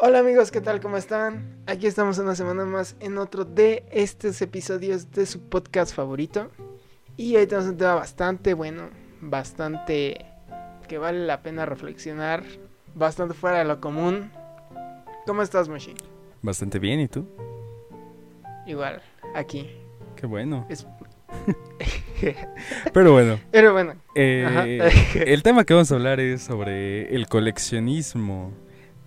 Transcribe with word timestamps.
Hola 0.00 0.20
amigos, 0.20 0.50
¿qué 0.50 0.60
tal? 0.60 0.80
¿Cómo 0.80 0.96
están? 0.96 1.56
Aquí 1.66 1.86
estamos 1.86 2.18
una 2.18 2.34
semana 2.34 2.64
más 2.64 2.96
en 3.00 3.18
otro 3.18 3.44
de 3.44 3.84
estos 3.90 4.40
episodios 4.42 5.10
de 5.10 5.26
su 5.26 5.48
podcast 5.48 5.94
favorito. 5.94 6.50
Y 7.16 7.36
hoy 7.36 7.46
tenemos 7.46 7.70
un 7.70 7.76
tema 7.76 7.94
bastante 7.96 8.54
bueno, 8.54 8.90
bastante 9.20 10.24
que 10.86 10.98
vale 10.98 11.26
la 11.26 11.42
pena 11.42 11.66
reflexionar, 11.66 12.44
bastante 12.94 13.34
fuera 13.34 13.58
de 13.58 13.64
lo 13.64 13.80
común. 13.80 14.30
¿Cómo 15.26 15.42
estás, 15.42 15.68
Moshi? 15.68 15.94
Bastante 16.42 16.78
bien, 16.78 17.00
¿y 17.00 17.08
tú? 17.08 17.26
Igual, 18.66 19.02
aquí. 19.34 19.68
Qué 20.16 20.26
bueno. 20.26 20.64
Es- 20.68 20.86
Pero 22.92 23.12
bueno, 23.12 23.38
Pero 23.52 23.72
bueno, 23.72 23.94
eh, 24.14 24.90
el 25.14 25.42
tema 25.42 25.64
que 25.64 25.74
vamos 25.74 25.90
a 25.92 25.94
hablar 25.96 26.18
es 26.20 26.42
sobre 26.42 27.14
el 27.14 27.26
coleccionismo. 27.28 28.52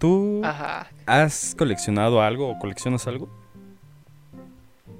¿Tú 0.01 0.41
ajá. 0.43 0.87
has 1.05 1.53
coleccionado 1.55 2.23
algo 2.23 2.49
o 2.49 2.57
coleccionas 2.57 3.05
algo? 3.05 3.29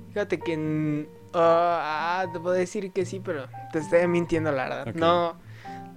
Fíjate 0.09 0.39
que... 0.39 1.07
ah, 1.33 2.27
te 2.31 2.39
puedo 2.39 2.53
decir 2.53 2.91
que 2.91 3.03
sí, 3.03 3.19
pero 3.19 3.47
te 3.71 3.79
estoy 3.79 4.07
mintiendo 4.07 4.51
la 4.51 4.69
verdad. 4.69 4.93
No, 4.93 5.37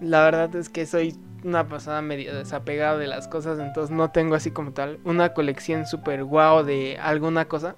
la 0.01 0.25
verdad 0.25 0.57
es 0.57 0.71
que 0.71 0.87
soy 0.87 1.19
una 1.43 1.69
persona 1.69 2.01
medio 2.01 2.35
desapegada 2.35 2.97
de 2.97 3.07
las 3.07 3.29
cosas, 3.29 3.59
entonces 3.59 3.95
no 3.95 4.11
tengo 4.11 4.37
así 4.37 4.51
como 4.51 4.73
tal 4.73 4.99
una 5.05 5.35
colección 5.35 5.87
súper 5.87 6.25
guau 6.25 6.65
de 6.65 6.97
alguna 6.99 7.45
cosa. 7.45 7.77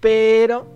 Pero 0.00 0.66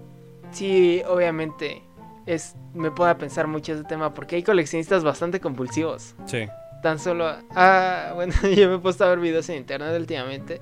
sí, 0.53 1.03
obviamente, 1.09 1.83
es 2.25 2.55
me 2.73 2.93
puedo 2.93 3.19
pensar 3.19 3.49
mucho 3.49 3.73
ese 3.73 3.83
tema 3.83 4.15
porque 4.15 4.37
hay 4.37 4.45
coleccionistas 4.45 5.03
bastante 5.03 5.41
compulsivos. 5.41 6.15
Sí. 6.27 6.47
Tan 6.83 6.99
solo... 6.99 7.33
Ah, 7.55 8.13
bueno, 8.15 8.33
yo 8.57 8.69
me 8.69 8.77
he 8.77 8.79
puesto 8.79 9.05
a 9.05 9.09
ver 9.09 9.21
videos 9.21 9.49
en 9.49 9.57
internet 9.57 9.95
últimamente 9.99 10.61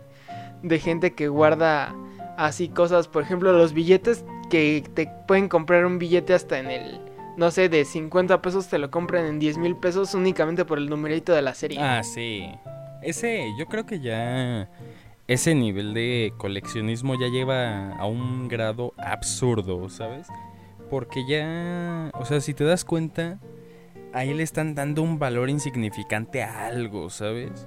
de 0.62 0.78
gente 0.78 1.14
que 1.14 1.28
guarda 1.28 1.94
así 2.36 2.68
cosas, 2.68 3.08
por 3.08 3.22
ejemplo, 3.22 3.52
los 3.52 3.72
billetes 3.72 4.24
que 4.50 4.84
te 4.94 5.10
pueden 5.26 5.48
comprar 5.48 5.84
un 5.84 5.98
billete 5.98 6.34
hasta 6.34 6.58
en 6.58 6.70
el, 6.70 7.00
no 7.36 7.50
sé, 7.50 7.68
de 7.68 7.84
50 7.84 8.40
pesos, 8.42 8.68
te 8.68 8.78
lo 8.78 8.90
compran 8.90 9.26
en 9.26 9.38
10 9.38 9.58
mil 9.58 9.76
pesos 9.76 10.14
únicamente 10.14 10.64
por 10.64 10.78
el 10.78 10.88
numerito 10.88 11.32
de 11.32 11.42
la 11.42 11.54
serie. 11.54 11.78
Ah, 11.80 12.02
sí. 12.02 12.48
Ese, 13.02 13.46
yo 13.58 13.66
creo 13.66 13.86
que 13.86 14.00
ya 14.00 14.68
ese 15.26 15.54
nivel 15.54 15.94
de 15.94 16.32
coleccionismo 16.36 17.14
ya 17.18 17.28
lleva 17.28 17.94
a 17.96 18.06
un 18.06 18.48
grado 18.48 18.94
absurdo, 18.96 19.88
¿sabes? 19.88 20.26
Porque 20.90 21.24
ya, 21.28 22.10
o 22.14 22.24
sea, 22.24 22.40
si 22.40 22.54
te 22.54 22.64
das 22.64 22.84
cuenta, 22.84 23.38
ahí 24.12 24.32
le 24.34 24.42
están 24.42 24.74
dando 24.74 25.02
un 25.02 25.18
valor 25.18 25.50
insignificante 25.50 26.42
a 26.42 26.66
algo, 26.66 27.10
¿sabes? 27.10 27.66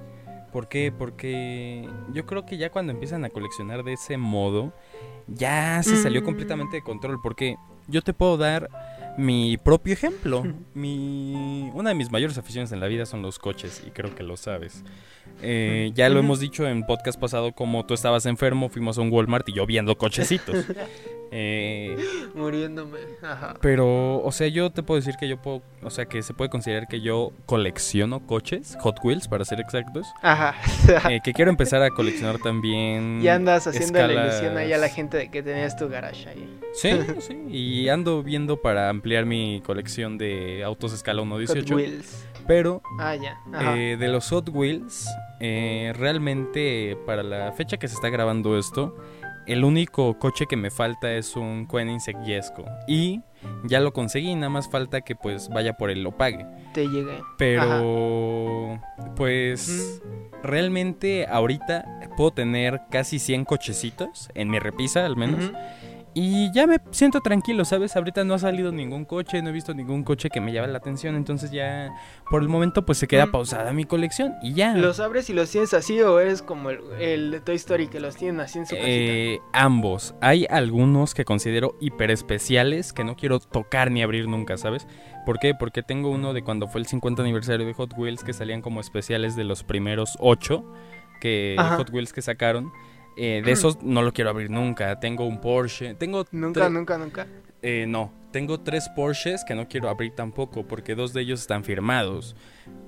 ¿Por 0.52 0.68
qué? 0.68 0.92
Porque 0.96 1.88
yo 2.12 2.26
creo 2.26 2.44
que 2.44 2.58
ya 2.58 2.70
cuando 2.70 2.92
empiezan 2.92 3.24
a 3.24 3.30
coleccionar 3.30 3.84
de 3.84 3.94
ese 3.94 4.16
modo, 4.18 4.72
ya 5.26 5.82
se 5.82 5.96
salió 5.96 6.20
Mm. 6.20 6.24
completamente 6.24 6.76
de 6.76 6.82
control. 6.82 7.20
Porque 7.22 7.56
yo 7.88 8.02
te 8.02 8.12
puedo 8.12 8.36
dar 8.36 8.68
mi 9.16 9.56
propio 9.56 9.94
ejemplo. 9.94 10.42
Mi, 10.74 11.70
una 11.74 11.90
de 11.90 11.94
mis 11.94 12.10
mayores 12.10 12.36
aficiones 12.36 12.70
en 12.72 12.80
la 12.80 12.86
vida 12.86 13.06
son 13.06 13.22
los 13.22 13.38
coches, 13.38 13.82
y 13.86 13.90
creo 13.90 14.14
que 14.14 14.22
lo 14.22 14.36
sabes. 14.36 14.84
Eh, 15.40 15.90
ya 15.94 16.08
lo 16.10 16.18
hemos 16.20 16.38
dicho 16.40 16.68
en 16.68 16.84
podcast 16.84 17.18
pasado, 17.18 17.52
como 17.52 17.86
tú 17.86 17.94
estabas 17.94 18.26
enfermo, 18.26 18.68
fuimos 18.68 18.98
a 18.98 19.00
un 19.00 19.10
Walmart 19.10 19.48
y 19.48 19.54
yo 19.54 19.64
viendo 19.64 19.96
cochecitos. 19.96 20.66
Eh, 21.34 21.96
Muriéndome. 22.34 22.98
Ajá. 23.22 23.54
pero, 23.60 24.22
o 24.22 24.32
sea, 24.32 24.48
yo 24.48 24.70
te 24.70 24.82
puedo 24.82 25.00
decir 25.00 25.14
que 25.18 25.26
yo 25.28 25.40
puedo, 25.40 25.62
o 25.82 25.88
sea, 25.90 26.04
que 26.04 26.22
se 26.22 26.34
puede 26.34 26.50
considerar 26.50 26.86
que 26.88 27.00
yo 27.00 27.32
colecciono 27.46 28.26
coches, 28.26 28.76
Hot 28.80 28.96
Wheels 29.02 29.28
para 29.28 29.44
ser 29.46 29.58
exactos, 29.60 30.06
Ajá. 30.22 30.54
eh, 31.10 31.20
que 31.24 31.32
quiero 31.32 31.50
empezar 31.50 31.82
a 31.82 31.90
coleccionar 31.90 32.38
también. 32.38 33.20
y 33.22 33.28
andas 33.28 33.66
haciendo 33.66 33.98
la 34.06 34.12
ilusión 34.12 34.56
ahí 34.58 34.72
a 34.72 34.78
la 34.78 34.88
gente 34.88 35.16
de 35.16 35.30
que 35.30 35.42
tenías 35.42 35.76
tu 35.76 35.88
garage 35.88 36.28
ahí. 36.28 36.60
Sí, 36.74 36.90
sí, 37.20 37.38
y 37.48 37.88
ando 37.88 38.22
viendo 38.22 38.60
para 38.60 38.88
ampliar 38.90 39.24
mi 39.24 39.62
colección 39.64 40.18
de 40.18 40.62
autos 40.64 40.92
escala 40.92 41.22
Hot 41.22 41.28
1.18, 41.30 41.74
Wheels. 41.74 42.26
pero 42.46 42.82
Ah, 42.98 43.16
ya. 43.16 43.38
Eh, 43.76 43.96
de 43.98 44.08
los 44.08 44.28
Hot 44.30 44.48
Wheels, 44.50 45.08
eh, 45.40 45.92
realmente 45.96 46.96
para 47.06 47.22
la 47.22 47.52
fecha 47.52 47.78
que 47.78 47.88
se 47.88 47.94
está 47.94 48.10
grabando 48.10 48.58
esto, 48.58 48.96
el 49.46 49.64
único 49.64 50.18
coche 50.18 50.46
que 50.46 50.56
me 50.56 50.70
falta 50.70 51.12
es 51.12 51.36
un 51.36 51.66
Koenigsegg 51.66 52.24
Jesko 52.24 52.64
y 52.86 53.20
ya 53.64 53.80
lo 53.80 53.92
conseguí, 53.92 54.34
nada 54.34 54.50
más 54.50 54.70
falta 54.70 55.00
que 55.00 55.16
pues 55.16 55.48
vaya 55.48 55.74
por 55.74 55.90
él 55.90 56.02
lo 56.02 56.16
pague. 56.16 56.46
Te 56.72 56.86
llegué. 56.86 57.20
Pero, 57.38 58.80
pues, 59.16 60.00
realmente 60.42 61.26
ahorita 61.26 61.84
puedo 62.16 62.30
tener 62.30 62.82
casi 62.90 63.18
100 63.18 63.44
cochecitos 63.44 64.30
en 64.34 64.48
mi 64.48 64.58
repisa, 64.58 65.04
al 65.04 65.16
menos. 65.16 65.52
Y 66.14 66.52
ya 66.52 66.66
me 66.66 66.78
siento 66.90 67.20
tranquilo, 67.22 67.64
¿sabes? 67.64 67.96
Ahorita 67.96 68.22
no 68.24 68.34
ha 68.34 68.38
salido 68.38 68.70
ningún 68.70 69.06
coche, 69.06 69.40
no 69.40 69.48
he 69.48 69.52
visto 69.52 69.72
ningún 69.72 70.04
coche 70.04 70.28
que 70.28 70.40
me 70.42 70.52
llame 70.52 70.68
la 70.68 70.76
atención. 70.78 71.16
Entonces 71.16 71.50
ya, 71.50 71.90
por 72.30 72.42
el 72.42 72.48
momento, 72.48 72.84
pues 72.84 72.98
se 72.98 73.08
queda 73.08 73.26
Mm. 73.26 73.30
pausada 73.32 73.72
mi 73.72 73.84
colección 73.84 74.34
y 74.42 74.52
ya. 74.52 74.74
¿Los 74.76 75.00
abres 75.00 75.30
y 75.30 75.32
los 75.32 75.50
tienes 75.50 75.72
así 75.72 76.00
o 76.02 76.20
eres 76.20 76.42
como 76.42 76.68
el, 76.70 76.80
el 77.00 77.30
de 77.30 77.40
Toy 77.40 77.54
Story 77.56 77.88
que 77.88 77.98
los 78.00 78.16
tienen 78.16 78.40
así 78.40 78.58
en 78.58 78.66
su 78.66 78.74
casita? 78.74 78.88
Eh, 78.90 79.38
ambos. 79.54 80.14
Hay 80.20 80.46
algunos 80.50 81.14
que 81.14 81.24
considero 81.24 81.76
hiper 81.80 82.10
especiales 82.10 82.92
que 82.92 83.04
no 83.04 83.16
quiero 83.16 83.40
tocar 83.40 83.90
ni 83.90 84.02
abrir 84.02 84.28
nunca, 84.28 84.58
¿sabes? 84.58 84.86
¿Por 85.24 85.38
qué? 85.38 85.54
Porque 85.54 85.82
tengo 85.82 86.10
uno 86.10 86.34
de 86.34 86.42
cuando 86.42 86.68
fue 86.68 86.80
el 86.82 86.86
50 86.86 87.22
aniversario 87.22 87.66
de 87.66 87.72
Hot 87.72 87.94
Wheels 87.96 88.22
que 88.22 88.34
salían 88.34 88.60
como 88.60 88.80
especiales 88.80 89.34
de 89.34 89.44
los 89.44 89.64
primeros 89.64 90.16
8 90.20 90.62
que 91.22 91.54
Ajá. 91.58 91.76
Hot 91.76 91.90
Wheels 91.90 92.12
que 92.12 92.20
sacaron. 92.20 92.70
Eh, 93.16 93.42
de 93.44 93.52
esos 93.52 93.82
no 93.82 94.02
lo 94.02 94.12
quiero 94.12 94.30
abrir 94.30 94.50
nunca. 94.50 94.98
Tengo 95.00 95.26
un 95.26 95.40
Porsche. 95.40 95.94
Tengo 95.94 96.24
Nunca, 96.32 96.68
nunca, 96.68 96.96
nunca. 96.98 97.26
eh, 97.62 97.84
no, 97.86 98.12
tengo 98.32 98.60
tres 98.60 98.88
Porsches 98.96 99.44
que 99.44 99.54
no 99.54 99.68
quiero 99.68 99.88
abrir 99.90 100.12
tampoco 100.14 100.66
porque 100.66 100.94
dos 100.94 101.12
de 101.12 101.20
ellos 101.22 101.40
están 101.40 101.62
firmados. 101.64 102.34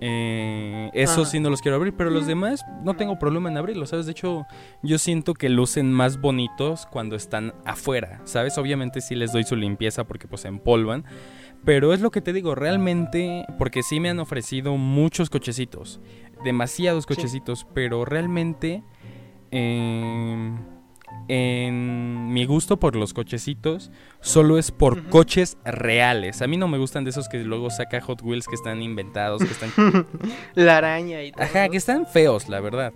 Eh, 0.00 0.90
esos 0.94 1.30
sí 1.30 1.40
no 1.40 1.50
los 1.50 1.60
quiero 1.60 1.76
abrir, 1.76 1.94
pero 1.94 2.10
los 2.10 2.26
demás 2.26 2.64
no 2.82 2.94
tengo 2.96 3.18
problema 3.18 3.50
en 3.50 3.56
abrirlos, 3.58 3.90
¿sabes? 3.90 4.06
De 4.06 4.12
hecho, 4.12 4.46
yo 4.82 4.98
siento 4.98 5.34
que 5.34 5.48
lucen 5.48 5.92
más 5.92 6.20
bonitos 6.20 6.86
cuando 6.86 7.16
están 7.16 7.52
afuera, 7.64 8.20
¿sabes? 8.24 8.56
Obviamente 8.58 9.00
sí 9.00 9.14
les 9.14 9.32
doy 9.32 9.44
su 9.44 9.56
limpieza 9.56 10.04
porque 10.04 10.26
pues 10.28 10.42
se 10.42 10.48
empolvan. 10.48 11.04
Pero 11.64 11.94
es 11.94 12.00
lo 12.00 12.10
que 12.10 12.20
te 12.20 12.32
digo, 12.34 12.54
realmente, 12.54 13.46
porque 13.58 13.82
sí 13.82 13.98
me 13.98 14.10
han 14.10 14.20
ofrecido 14.20 14.76
muchos 14.76 15.30
cochecitos, 15.30 16.00
demasiados 16.44 17.04
Sí. 17.08 17.14
cochecitos, 17.14 17.66
pero 17.74 18.04
realmente 18.04 18.82
eh, 19.54 20.50
en 21.28 22.32
mi 22.32 22.44
gusto 22.44 22.78
por 22.78 22.96
los 22.96 23.14
cochecitos 23.14 23.90
solo 24.20 24.58
es 24.58 24.70
por 24.72 25.08
coches 25.08 25.56
reales. 25.64 26.42
A 26.42 26.46
mí 26.46 26.56
no 26.56 26.68
me 26.68 26.76
gustan 26.78 27.04
de 27.04 27.10
esos 27.10 27.28
que 27.28 27.38
luego 27.44 27.70
saca 27.70 28.00
Hot 28.00 28.20
Wheels 28.22 28.46
que 28.46 28.54
están 28.56 28.82
inventados, 28.82 29.42
que 29.42 29.50
están... 29.52 29.70
La 30.54 30.78
araña 30.78 31.22
y 31.22 31.32
todo. 31.32 31.44
Ajá, 31.44 31.68
que 31.68 31.76
están 31.76 32.06
feos, 32.06 32.48
la 32.48 32.60
verdad. 32.60 32.92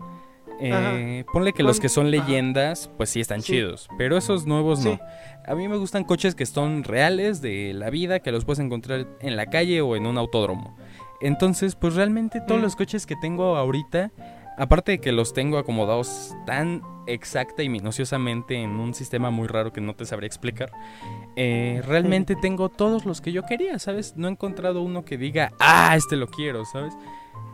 Eh, 0.61 1.25
ponle 1.33 1.53
que 1.53 1.63
los 1.63 1.79
que 1.79 1.89
son 1.89 2.11
leyendas, 2.11 2.91
pues 2.97 3.11
sí 3.11 3.21
están 3.21 3.43
Sí. 3.43 3.53
chidos, 3.53 3.89
pero 3.97 4.17
esos 4.17 4.45
nuevos 4.47 4.81
Sí. 4.83 4.89
no. 4.89 4.99
A 5.47 5.55
mí 5.55 5.69
me 5.69 5.77
gustan 5.77 6.03
coches 6.05 6.35
que 6.35 6.45
son 6.47 6.83
reales 6.85 7.41
de 7.41 7.73
la 7.73 7.89
vida, 7.91 8.19
que 8.21 8.33
los 8.33 8.45
puedes 8.45 8.59
encontrar 8.59 9.07
en 9.21 9.37
la 9.37 9.47
calle 9.47 9.81
o 9.81 9.95
en 9.97 10.05
un 10.07 10.19
autódromo. 10.19 10.77
Entonces, 11.21 11.77
pues 11.77 11.95
realmente 11.95 12.41
todos 12.41 12.61
Mm. 12.61 12.65
los 12.65 12.77
coches 12.77 13.07
que 13.07 13.15
tengo 13.17 13.57
ahorita, 13.57 14.11
aparte 14.59 14.93
de 14.93 14.99
que 15.01 15.13
los 15.13 15.33
tengo 15.33 15.59
acomodados 15.59 16.35
tan 16.47 16.83
exacta 17.07 17.63
y 17.63 17.69
minuciosamente 17.69 18.57
en 18.57 18.71
un 18.71 18.93
sistema 18.93 19.31
muy 19.31 19.47
raro 19.49 19.73
que 19.73 19.81
no 19.81 19.95
te 19.95 20.05
sabría 20.05 20.27
explicar, 20.27 20.71
eh, 21.37 21.83
realmente 21.87 22.37
tengo 22.37 22.69
todos 22.69 23.05
los 23.07 23.21
que 23.21 23.33
yo 23.33 23.45
quería, 23.45 23.79
¿sabes? 23.79 24.15
No 24.17 24.29
he 24.29 24.31
encontrado 24.31 24.83
uno 24.83 25.05
que 25.05 25.17
diga, 25.17 25.53
ah, 25.61 25.95
este 25.97 26.17
lo 26.17 26.27
quiero, 26.27 26.65
¿sabes? 26.65 26.95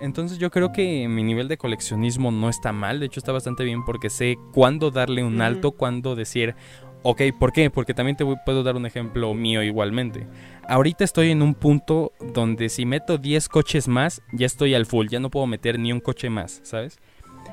Entonces 0.00 0.38
yo 0.38 0.50
creo 0.50 0.73
que 0.73 1.06
mi 1.08 1.23
nivel 1.23 1.46
de 1.46 1.56
coleccionismo 1.56 2.32
no 2.32 2.49
está 2.49 2.73
mal, 2.73 2.99
de 2.99 3.06
hecho 3.06 3.20
está 3.20 3.31
bastante 3.32 3.62
bien 3.64 3.84
porque 3.84 4.11
sé 4.11 4.37
cuándo 4.52 4.90
darle 4.90 5.23
un 5.23 5.40
alto, 5.40 5.70
cuándo 5.73 6.17
decir, 6.17 6.56
ok, 7.05 7.23
¿por 7.38 7.52
qué? 7.52 7.70
Porque 7.70 7.94
también 7.94 8.17
te 8.17 8.25
voy- 8.25 8.37
puedo 8.44 8.62
dar 8.64 8.75
un 8.76 8.87
ejemplo 8.87 9.32
mío 9.34 9.62
igualmente. 9.62 10.26
Ahorita 10.69 11.05
estoy 11.05 11.31
en 11.31 11.43
un 11.43 11.55
punto 11.55 12.12
donde 12.32 12.69
si 12.69 12.87
meto 12.87 13.19
10 13.19 13.49
coches 13.49 13.88
más, 13.88 14.22
ya 14.32 14.46
estoy 14.46 14.75
al 14.75 14.87
full, 14.87 15.08
ya 15.08 15.20
no 15.20 15.31
puedo 15.31 15.46
meter 15.46 15.78
ni 15.78 15.93
un 15.93 16.00
coche 16.00 16.31
más, 16.31 16.61
¿sabes? 16.62 16.99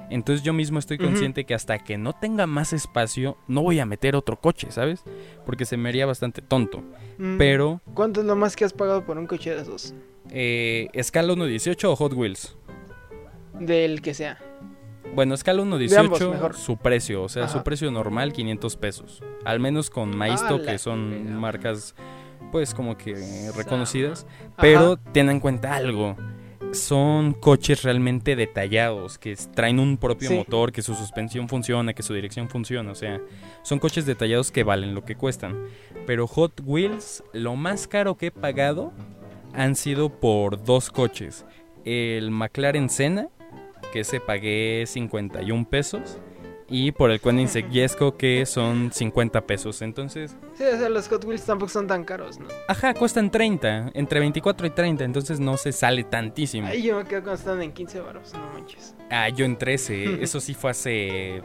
Entonces 0.09 0.43
yo 0.43 0.53
mismo 0.53 0.79
estoy 0.79 0.97
consciente 0.97 1.45
que 1.45 1.53
hasta 1.53 1.79
que 1.79 1.97
no 1.97 2.13
tenga 2.13 2.47
más 2.47 2.73
espacio, 2.73 3.37
no 3.47 3.61
voy 3.63 3.79
a 3.79 3.85
meter 3.85 4.15
otro 4.15 4.39
coche, 4.39 4.67
¿sabes? 4.71 5.03
Porque 5.45 5.65
se 5.65 5.77
me 5.77 5.89
haría 5.89 6.05
bastante 6.05 6.41
tonto. 6.41 6.83
Mm, 7.17 7.37
Pero, 7.37 7.81
¿Cuánto 7.93 8.21
es 8.21 8.25
lo 8.25 8.35
más 8.35 8.55
que 8.55 8.65
has 8.65 8.73
pagado 8.73 9.05
por 9.05 9.17
un 9.17 9.27
coche 9.27 9.53
de 9.55 9.61
esos? 9.61 9.93
eh, 10.29 10.87
¿escala 10.93 11.33
1.18 11.33 11.83
o 11.85 11.95
Hot 11.95 12.13
Wheels? 12.13 12.57
Del 13.59 14.01
que 14.01 14.13
sea. 14.13 14.37
Bueno, 15.13 15.33
escala 15.33 15.61
ambos, 15.61 15.81
1.18, 15.81 16.31
mejor. 16.31 16.55
su 16.55 16.77
precio, 16.77 17.23
o 17.23 17.29
sea, 17.29 17.47
su 17.49 17.63
precio 17.63 17.91
normal 17.91 18.31
500 18.31 18.77
pesos. 18.77 19.21
Al 19.43 19.59
menos 19.59 19.89
con 19.89 20.15
Maisto, 20.15 20.59
Ah, 20.61 20.65
que 20.65 20.77
son 20.77 21.35
marcas 21.35 21.95
pues 22.51 22.73
como 22.73 22.97
que 22.97 23.15
reconocidas. 23.55 24.27
Pero 24.59 24.97
ten 24.97 25.29
en 25.29 25.39
cuenta 25.39 25.75
algo. 25.75 26.15
son 26.73 27.33
coches 27.33 27.83
realmente 27.83 28.37
detallados, 28.37 29.17
que 29.17 29.35
traen 29.53 29.77
un 29.77 29.97
propio 29.97 30.29
Sí. 30.29 30.35
motor, 30.35 30.71
que 30.71 30.81
su 30.81 30.95
suspensión 30.95 31.49
funciona, 31.49 31.91
que 31.93 32.01
su 32.01 32.13
dirección 32.13 32.47
funciona, 32.47 32.91
o 32.91 32.95
sea, 32.95 33.19
son 33.61 33.77
coches 33.79 34.05
detallados 34.05 34.51
que 34.51 34.63
valen 34.63 34.95
lo 34.95 35.03
que 35.03 35.15
cuestan. 35.17 35.65
Pero 36.07 36.27
Hot 36.27 36.61
Wheels, 36.63 37.25
lo 37.33 37.57
más 37.57 37.87
caro 37.87 38.15
que 38.15 38.27
he 38.27 38.31
pagado 38.31 38.93
han 39.53 39.75
sido 39.75 40.07
por 40.21 40.63
dos 40.63 40.89
coches. 40.91 41.45
El 41.83 42.31
McLaren 42.31 42.89
Senna, 42.89 43.27
que 43.91 44.05
se 44.05 44.21
pagué 44.21 44.85
51 44.87 45.65
pesos, 45.69 46.19
y 46.71 46.91
por 46.93 47.11
el 47.11 47.19
Koenigsegg 47.19 47.69
Jesko, 47.69 48.15
que 48.17 48.45
son 48.45 48.91
50 48.93 49.41
pesos. 49.41 49.81
Entonces, 49.81 50.35
Sí, 50.55 50.63
o 50.63 50.77
sea, 50.77 50.87
los 50.89 51.07
Hot 51.09 51.25
Wheels 51.25 51.45
tampoco 51.45 51.69
son 51.69 51.85
tan 51.85 52.03
caros, 52.05 52.39
¿no? 52.39 52.47
ajá, 52.67 52.93
cuestan 52.93 53.29
30, 53.29 53.91
entre 53.93 54.19
24 54.21 54.65
y 54.67 54.69
30, 54.69 55.03
entonces 55.03 55.39
no 55.39 55.57
se 55.57 55.71
sale 55.73 56.03
tantísimo. 56.05 56.67
Ahí 56.67 56.83
yo 56.83 56.95
me 56.97 57.03
quedo 57.03 57.21
cuando 57.23 57.39
están 57.39 57.61
en 57.61 57.71
15 57.73 57.99
baros, 57.99 58.33
no 58.33 58.39
manches. 58.53 58.95
Ah, 59.09 59.27
yo 59.29 59.43
en 59.45 59.57
13, 59.57 60.19
eso 60.23 60.39
sí 60.39 60.53
fue 60.53 60.71
hace 60.71 61.43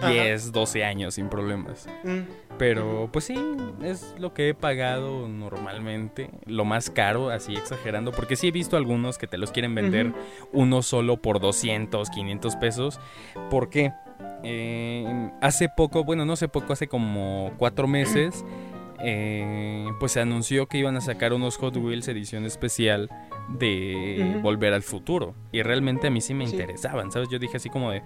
Ajá. 0.00 0.10
10, 0.10 0.52
12 0.52 0.84
años 0.84 1.14
sin 1.14 1.28
problemas. 1.28 1.86
Mm. 2.04 2.20
Pero 2.56 3.08
pues 3.12 3.24
sí, 3.24 3.34
es 3.82 4.14
lo 4.16 4.32
que 4.32 4.50
he 4.50 4.54
pagado 4.54 5.26
normalmente, 5.28 6.30
lo 6.46 6.64
más 6.64 6.88
caro, 6.88 7.30
así 7.30 7.56
exagerando, 7.56 8.12
porque 8.12 8.36
sí 8.36 8.46
he 8.46 8.50
visto 8.52 8.76
algunos 8.76 9.18
que 9.18 9.26
te 9.26 9.38
los 9.38 9.50
quieren 9.50 9.74
vender 9.74 10.08
Ujú. 10.10 10.16
uno 10.52 10.82
solo 10.82 11.16
por 11.16 11.40
200, 11.40 12.10
500 12.10 12.54
pesos. 12.56 13.00
¿Por 13.50 13.70
qué? 13.70 13.92
Eh, 14.42 15.30
hace 15.40 15.68
poco, 15.68 16.04
bueno, 16.04 16.24
no 16.24 16.34
hace 16.34 16.48
poco, 16.48 16.72
hace 16.72 16.86
como 16.88 17.52
cuatro 17.56 17.86
meses, 17.88 18.44
eh, 19.00 19.86
pues 20.00 20.12
se 20.12 20.20
anunció 20.20 20.66
que 20.66 20.78
iban 20.78 20.96
a 20.96 21.00
sacar 21.00 21.32
unos 21.32 21.56
Hot 21.56 21.76
Wheels 21.76 22.08
edición 22.08 22.44
especial 22.44 23.08
de. 23.48 24.38
Volver 24.42 24.72
al 24.74 24.82
Futuro. 24.82 25.34
Y 25.52 25.62
realmente 25.62 26.06
a 26.08 26.10
mí 26.10 26.20
sí 26.20 26.34
me 26.34 26.46
Sí. 26.46 26.52
interesaban, 26.52 27.10
¿sabes? 27.12 27.28
Yo 27.30 27.38
dije 27.38 27.56
así 27.56 27.68
como 27.70 27.90
de, 27.90 28.02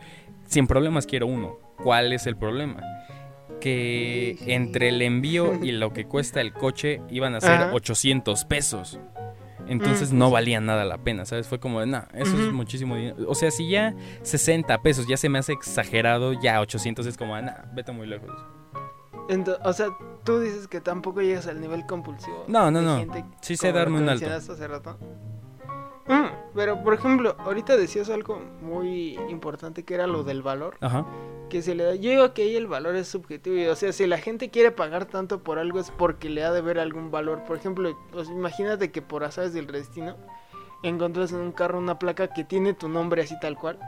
sin 0.46 0.66
problemas 0.66 1.06
quiero 1.06 1.26
uno. 1.26 1.56
¿Cuál 1.82 2.12
es 2.12 2.26
el 2.26 2.36
problema? 2.36 2.80
Que 3.60 4.36
entre 4.46 4.88
el 4.90 5.02
envío 5.02 5.54
y 5.64 5.72
lo 5.72 5.92
que 5.92 6.04
cuesta 6.06 6.40
el 6.40 6.52
coche 6.52 7.00
iban 7.10 7.34
a 7.34 7.40
ser 7.40 7.52
Ajá. 7.62 7.70
800 7.72 8.44
pesos. 8.44 9.00
Entonces 9.68 10.12
Mm. 10.12 10.18
no 10.18 10.30
valía 10.30 10.60
nada 10.60 10.84
la 10.84 10.98
pena, 10.98 11.24
¿sabes? 11.26 11.46
Fue 11.46 11.60
como 11.60 11.80
de, 11.80 11.86
no, 11.86 12.04
eso 12.14 12.36
es 12.38 12.52
muchísimo 12.52 12.96
dinero. 12.96 13.16
O 13.28 13.34
sea, 13.34 13.50
si 13.50 13.68
ya 13.68 13.94
60 14.22 14.82
pesos 14.82 15.06
ya 15.06 15.16
se 15.16 15.28
me 15.28 15.38
hace 15.38 15.52
exagerado, 15.52 16.32
ya 16.32 16.60
800 16.60 17.06
es 17.06 17.16
como, 17.16 17.38
nah, 17.40 17.52
vete 17.74 17.92
muy 17.92 18.06
lejos. 18.06 18.30
Ento- 19.28 19.58
o 19.62 19.72
sea, 19.74 19.88
tú 20.24 20.40
dices 20.40 20.68
que 20.68 20.80
tampoco 20.80 21.20
llegas 21.20 21.46
al 21.46 21.60
nivel 21.60 21.84
compulsivo. 21.86 22.44
No, 22.48 22.70
no, 22.70 22.80
no. 22.80 23.04
Sí 23.42 23.56
sé 23.56 23.72
darme 23.72 23.98
un 23.98 24.08
alto. 24.08 24.26
hace 24.32 24.66
rato. 24.66 24.98
Mm, 26.08 26.26
pero, 26.54 26.82
por 26.82 26.94
ejemplo, 26.94 27.36
ahorita 27.38 27.76
decías 27.76 28.08
algo 28.10 28.40
muy 28.62 29.14
importante 29.28 29.84
que 29.84 29.94
era 29.94 30.06
lo 30.06 30.24
del 30.24 30.42
valor 30.42 30.76
Ajá. 30.80 31.04
que 31.50 31.60
se 31.62 31.74
le 31.74 31.84
da. 31.84 31.94
Yo 31.94 32.10
digo 32.10 32.32
que 32.34 32.42
ahí 32.42 32.56
el 32.56 32.66
valor 32.66 32.96
es 32.96 33.08
subjetivo. 33.08 33.56
y, 33.56 33.66
o 33.66 33.76
sea, 33.76 33.92
si 33.92 34.06
la 34.06 34.18
gente 34.18 34.50
quiere 34.50 34.70
pagar 34.70 35.04
tanto 35.04 35.42
por 35.42 35.58
algo 35.58 35.78
es 35.80 35.90
porque 35.90 36.30
le 36.30 36.44
ha 36.44 36.52
de 36.52 36.62
ver 36.62 36.78
algún 36.78 37.10
valor. 37.10 37.44
Por 37.44 37.56
ejemplo, 37.58 37.94
pues, 38.10 38.28
imagínate 38.30 38.90
que 38.90 39.02
por 39.02 39.22
azares 39.24 39.52
del 39.52 39.66
destino 39.66 40.16
encuentras 40.82 41.32
en 41.32 41.38
un 41.40 41.52
carro 41.52 41.78
una 41.78 41.98
placa 41.98 42.28
que 42.28 42.44
tiene 42.44 42.72
tu 42.72 42.88
nombre 42.88 43.22
así 43.22 43.38
tal 43.40 43.56
cual. 43.58 43.78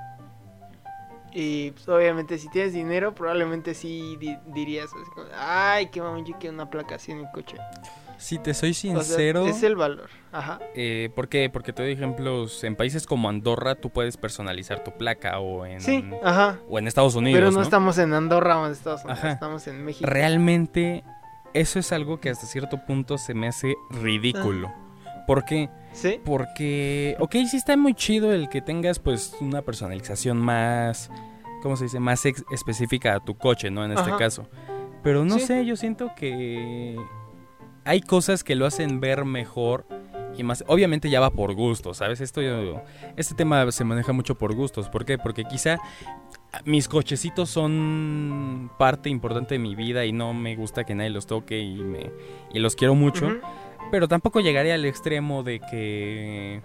Y 1.32 1.70
pues, 1.70 1.88
obviamente 1.88 2.38
si 2.38 2.49
tienes 2.50 2.73
dinero, 2.73 3.14
probablemente 3.14 3.73
sí 3.75 4.16
di- 4.16 4.37
dirías 4.46 4.87
así 4.93 5.11
como, 5.14 5.26
ay, 5.38 5.87
qué 5.87 6.02
mamón, 6.02 6.25
yo 6.26 6.34
quiero 6.40 6.55
una 6.55 6.69
placa 6.69 6.96
así 6.96 7.12
en 7.12 7.20
mi 7.23 7.31
coche. 7.32 7.56
Si 8.20 8.38
te 8.38 8.55
soy 8.55 8.70
O 8.70 8.75
sea, 8.75 9.02
sincero, 9.02 9.46
es 9.46 9.62
el 9.62 9.76
valor. 9.76 10.08
Ajá. 10.32 10.61
eh, 10.76 11.11
¿por 11.17 11.28
qué? 11.28 11.50
Porque 11.50 11.72
te 11.72 11.82
doy 11.82 11.93
ejemplos, 11.93 12.62
en 12.64 12.76
países 12.76 13.06
como 13.06 13.28
Andorra 13.28 13.75
tú 13.75 13.90
puedes 13.90 14.17
personalizar 14.17 14.84
tu 14.84 14.93
placa 14.93 15.40
o 15.40 15.67
en, 15.67 15.81
Sí, 15.81 16.05
ajá. 16.22 16.58
o 16.69 16.78
en 16.78 16.87
Estados 16.87 17.14
Unidos. 17.17 17.38
Pero 17.40 17.50
no, 17.50 17.56
¿no? 17.58 17.62
estamos 17.62 17.99
en 17.99 18.12
Andorra 18.12 18.61
o 18.61 18.67
en 18.67 18.72
Estados 18.72 19.02
Unidos, 19.05 19.19
Ajá. 19.19 19.32
estamos 19.32 19.67
en 19.67 19.84
México. 19.84 20.08
Realmente 20.08 21.02
eso 21.55 21.78
es 21.81 21.90
algo 21.93 22.20
que 22.20 22.31
hasta 22.31 22.46
cierto 22.46 22.84
punto 22.87 23.19
se 23.19 23.34
me 23.34 23.49
hace 23.49 23.75
ridículo. 23.90 24.73
¿Por 25.26 25.44
qué? 25.44 25.69
¿Sí? 25.93 26.20
Porque, 26.25 27.16
ok, 27.19 27.32
sí 27.50 27.56
está 27.56 27.76
muy 27.76 27.94
chido 27.94 28.32
el 28.32 28.49
que 28.49 28.61
tengas 28.62 28.99
pues 28.99 29.34
una 29.40 29.62
personalización 29.62 30.37
más, 30.38 31.11
¿cómo 31.62 31.76
se 31.76 31.84
dice? 31.84 31.99
Más 32.00 32.25
específica 32.52 33.14
a 33.14 33.20
tu 33.20 33.37
coche, 33.37 33.70
¿no? 33.70 33.84
En 33.84 33.93
este 33.93 34.11
Ajá. 34.11 34.16
caso. 34.19 34.49
Pero 35.02 35.25
no 35.25 35.38
Sí. 35.38 35.46
sé, 35.46 35.64
yo 35.64 35.76
siento 35.76 36.12
que 36.16 36.96
hay 37.90 38.00
cosas 38.02 38.44
que 38.44 38.54
lo 38.54 38.66
hacen 38.66 39.00
ver 39.00 39.25
mejor 39.25 39.84
y 40.38 40.44
más, 40.44 40.62
obviamente 40.69 41.10
ya 41.10 41.19
va 41.19 41.31
por 41.31 41.54
gusto, 41.54 41.92
¿sabes? 41.92 42.20
Esto 42.20 42.40
yo- 42.40 42.81
este 43.16 43.34
tema 43.34 43.69
se 43.72 43.82
maneja 43.82 44.12
mucho 44.12 44.37
por 44.37 44.54
gustos. 44.54 44.88
¿Por 44.88 45.04
qué? 45.04 45.19
Porque 45.19 45.42
quizá 45.44 45.78
mis 46.64 46.87
cochecitos 46.87 47.50
son 47.50 48.70
parte 48.78 49.10
importante 49.10 49.56
de 49.56 49.58
mi 49.58 49.75
vida 49.75 50.04
y 50.04 50.12
no 50.12 50.32
me 50.32 50.54
gusta 50.54 50.84
que 50.84 50.94
nadie 50.94 51.10
los 51.10 51.26
toque 51.26 51.58
y 51.58 51.78
me 51.82 52.12
y 52.54 52.60
los 52.60 52.76
quiero 52.76 52.94
mucho. 52.94 53.28
Pero 53.90 54.06
tampoco 54.06 54.38
llegaría 54.38 54.75
al 54.75 54.84
extremo 54.84 55.42
de 55.42 55.58
que. 55.58 56.62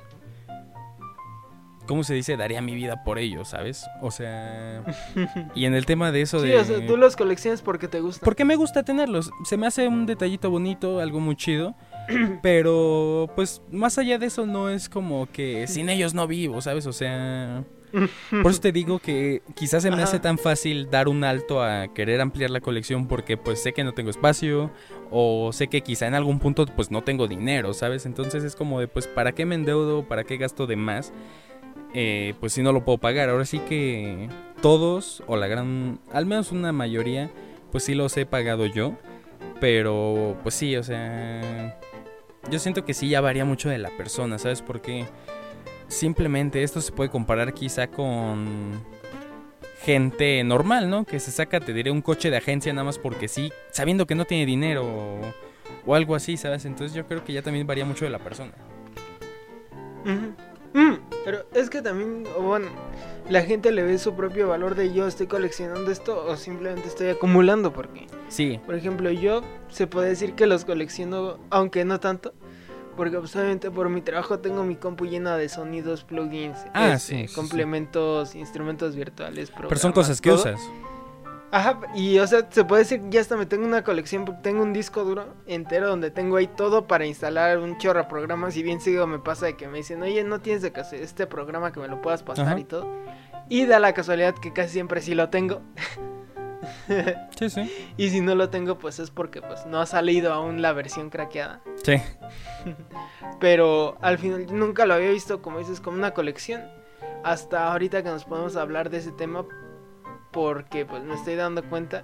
¿Cómo 1.88 2.04
se 2.04 2.14
dice? 2.14 2.38
Daría 2.38 2.62
mi 2.62 2.76
vida 2.76 3.04
por 3.04 3.20
ellos, 3.20 3.50
¿sabes? 3.50 3.86
O 4.02 4.12
sea. 4.12 4.84
Y 5.56 5.66
en 5.66 5.74
el 5.76 5.86
tema 5.86 6.12
de 6.12 6.22
eso 6.22 6.40
Sí, 6.40 6.48
de. 6.48 6.58
o 6.58 6.64
sea, 6.66 6.86
tú 6.86 6.98
los 6.98 7.16
coleccionas 7.16 7.62
porque 7.62 7.88
te 7.88 8.00
gustan. 8.02 8.26
Porque 8.26 8.46
me 8.46 8.56
gusta 8.56 8.84
tenerlos. 8.84 9.32
Se 9.44 9.58
me 9.58 9.68
hace 9.68 9.88
un 9.88 10.06
detallito 10.06 10.50
bonito, 10.50 11.00
algo 11.00 11.20
muy 11.20 11.36
chido. 11.36 11.76
Pero, 12.42 13.30
pues, 13.36 13.62
más 13.72 13.98
allá 13.98 14.18
de 14.18 14.28
eso, 14.28 14.46
no 14.46 14.70
es 14.70 14.90
como 14.90 15.28
que 15.32 15.68
sin 15.68 15.90
ellos 15.90 16.14
no 16.14 16.28
vivo, 16.28 16.62
¿sabes? 16.62 16.86
O 16.88 16.94
sea. 16.94 17.64
Por 18.44 18.52
eso 18.52 18.60
te 18.60 18.72
digo 18.74 19.00
que 19.00 19.42
quizás 19.56 19.84
se 19.84 19.92
me 19.92 20.02
hace 20.04 20.20
tan 20.20 20.38
fácil 20.38 20.90
dar 20.90 21.08
un 21.08 21.24
alto 21.24 21.64
a 21.64 21.94
querer 21.94 22.20
ampliar 22.20 22.50
la 22.50 22.60
colección 22.60 23.08
porque 23.08 23.38
pues 23.38 23.62
sé 23.64 23.72
que 23.72 23.86
no 23.86 23.94
tengo 23.94 24.10
espacio 24.10 24.70
o 25.12 25.54
sé 25.54 25.68
que 25.68 25.82
quizá 25.82 26.06
en 26.08 26.14
algún 26.14 26.40
punto 26.40 26.66
pues 26.66 26.92
no 26.92 27.04
tengo 27.04 27.28
dinero, 27.28 27.74
¿sabes? 27.74 28.06
Entonces 28.06 28.44
es 28.44 28.56
como 28.56 28.82
de 28.82 28.90
pues 28.90 29.08
¿para 29.08 29.32
qué 29.32 29.46
me 29.46 29.56
endeudo? 29.56 30.04
¿Para 30.04 30.26
qué 30.26 30.36
gasto 30.36 30.68
de 30.68 30.76
más? 30.76 31.14
Eh, 31.94 32.34
pues 32.40 32.54
si 32.54 32.62
no 32.62 32.72
lo 32.72 32.84
puedo 32.84 32.98
pagar. 32.98 33.30
Ahora 33.30 33.46
sí 33.46 33.60
que 33.60 34.30
todos 34.62 35.24
o 35.28 35.38
la 35.38 35.48
gran, 35.48 36.00
al 36.12 36.26
menos 36.26 36.52
una 36.52 36.72
mayoría, 36.72 37.30
pues 37.72 37.84
sí 37.86 37.96
los 37.96 38.16
he 38.18 38.26
pagado 38.26 38.66
yo. 38.66 38.94
Pero 39.60 40.38
pues 40.44 40.56
sí, 40.56 40.76
o 40.76 40.84
sea, 40.84 41.80
yo 42.50 42.60
siento 42.60 42.86
que 42.86 42.94
sí 42.94 43.10
ya 43.10 43.22
varía 43.22 43.46
mucho 43.46 43.70
de 43.70 43.78
la 43.78 43.90
persona, 43.92 44.38
¿sabes? 44.38 44.62
Porque 44.62 45.06
simplemente 45.88 46.64
esto 46.64 46.82
se 46.82 46.92
puede 46.92 47.10
comparar 47.10 47.54
quizá 47.54 47.88
con 47.88 48.84
gente 49.82 50.44
normal, 50.44 50.90
¿no? 50.90 51.06
Que 51.06 51.20
se 51.20 51.32
saca, 51.32 51.60
te 51.60 51.74
diré, 51.74 51.92
un 51.92 52.02
coche 52.02 52.30
de 52.32 52.38
agencia 52.38 52.74
nada 52.74 52.86
más 52.86 52.98
porque 52.98 53.28
sí, 53.28 53.52
sabiendo 53.72 54.08
que 54.08 54.16
no 54.16 54.26
tiene 54.26 54.46
dinero 54.46 54.84
o, 55.86 55.96
algo 55.96 56.16
así, 56.16 56.38
¿sabes? 56.38 56.66
Entonces 56.66 56.96
yo 56.96 57.06
creo 57.06 57.24
que 57.24 57.34
ya 57.34 57.42
también 57.42 57.68
varía 57.68 57.86
mucho 57.86 58.06
de 58.06 58.12
la 58.12 58.20
persona. 58.20 58.54
Mm, 60.76 60.96
pero 61.24 61.46
es 61.54 61.70
que 61.70 61.82
también, 61.82 62.26
o 62.38 62.42
bueno, 62.42 62.68
la 63.30 63.42
gente 63.44 63.72
le 63.72 63.82
ve 63.82 63.98
su 63.98 64.14
propio 64.14 64.50
valor 64.50 64.76
de 64.76 64.94
yo 64.94 65.08
estoy 65.08 65.26
coleccionando 65.28 65.90
esto 65.90 66.26
o 66.28 66.36
simplemente 66.36 66.88
estoy 66.90 67.08
acumulando 67.08 67.72
porque, 67.72 68.08
Sí, 68.28 68.60
por 68.66 68.76
ejemplo, 68.76 69.10
yo 69.10 69.42
se 69.70 69.88
puede 69.88 70.10
decir 70.10 70.34
que 70.34 70.48
los 70.48 70.66
colecciono, 70.66 71.38
aunque 71.50 71.86
no 71.86 72.00
tanto, 72.02 72.34
porque 72.98 73.16
obviamente 73.18 73.72
por 73.72 73.88
mi 73.90 74.02
trabajo 74.02 74.40
tengo 74.40 74.64
mi 74.64 74.76
compu 74.76 75.06
llena 75.06 75.38
de 75.38 75.48
sonidos, 75.48 76.04
plugins, 76.04 76.58
Ah, 76.74 76.94
este, 76.94 77.28
sí, 77.28 77.34
complementos, 77.36 78.36
instrumentos 78.36 78.96
virtuales, 78.96 79.52
pero 79.56 79.74
son 79.78 79.94
cosas 79.94 80.20
que 80.20 80.30
todo. 80.30 80.40
usas. 80.42 80.60
Ajá, 81.52 81.80
y 81.94 82.18
o 82.20 82.28
sea, 82.28 82.48
se 82.50 82.66
puede 82.66 82.84
decir, 82.84 83.02
ya 83.10 83.22
hasta 83.22 83.38
me 83.38 83.46
tengo 83.46 83.66
una 83.66 83.84
colección, 83.84 84.26
porque 84.26 84.42
tengo 84.42 84.62
un 84.62 84.74
disco 84.74 85.04
duro 85.04 85.34
entero 85.48 85.88
donde 85.88 86.12
tengo 86.12 86.38
ahí 86.38 86.48
todo 86.48 86.88
para 86.88 87.06
instalar 87.06 87.60
un 87.60 87.78
chorro 87.78 88.02
de 88.02 88.08
programas 88.08 88.58
y 88.58 88.64
bien 88.64 88.82
seguido 88.82 89.08
me 89.08 89.20
pasa 89.20 89.46
de 89.46 89.56
que 89.56 89.68
me 89.68 89.78
dicen, 89.78 90.02
oye, 90.02 90.24
no 90.24 90.42
tienes 90.42 90.62
de 90.62 90.74
hacer 90.76 91.02
este 91.02 91.28
programa 91.28 91.72
que 91.72 91.80
me 91.80 91.88
lo 91.88 92.02
puedas 92.02 92.24
pasar 92.24 92.48
Ajá. 92.48 92.60
y 92.60 92.64
todo. 92.66 92.88
Y 93.48 93.66
da 93.66 93.80
la 93.80 93.94
casualidad 93.94 94.36
que 94.36 94.54
casi 94.54 94.74
siempre 94.74 95.02
sí 95.02 95.16
lo 95.16 95.30
tengo. 95.30 95.62
Sí, 97.38 97.50
sí. 97.50 97.94
y 97.98 98.10
si 98.10 98.22
no 98.22 98.36
lo 98.36 98.50
tengo, 98.50 98.78
pues 98.78 99.00
es 99.00 99.12
porque 99.12 99.42
pues 99.42 99.66
no 99.66 99.80
ha 99.80 99.86
salido 99.86 100.34
aún 100.34 100.62
la 100.62 100.74
versión 100.74 101.10
craqueada. 101.10 101.62
Sí. 101.84 101.96
Pero 103.40 103.98
al 104.02 104.18
final 104.18 104.48
nunca 104.52 104.86
lo 104.86 104.94
había 104.94 105.12
visto, 105.12 105.42
como 105.42 105.60
dices, 105.60 105.82
como 105.82 105.98
una 105.98 106.12
colección. 106.12 106.64
Hasta 107.24 107.72
ahorita 107.72 108.04
que 108.04 108.10
nos 108.10 108.26
podemos 108.26 108.56
hablar 108.56 108.90
de 108.90 108.98
ese 108.98 109.12
tema, 109.12 109.46
porque 110.36 110.86
pues 110.86 111.02
me 111.02 111.14
estoy 111.14 111.36
dando 111.36 111.64
cuenta 111.64 112.04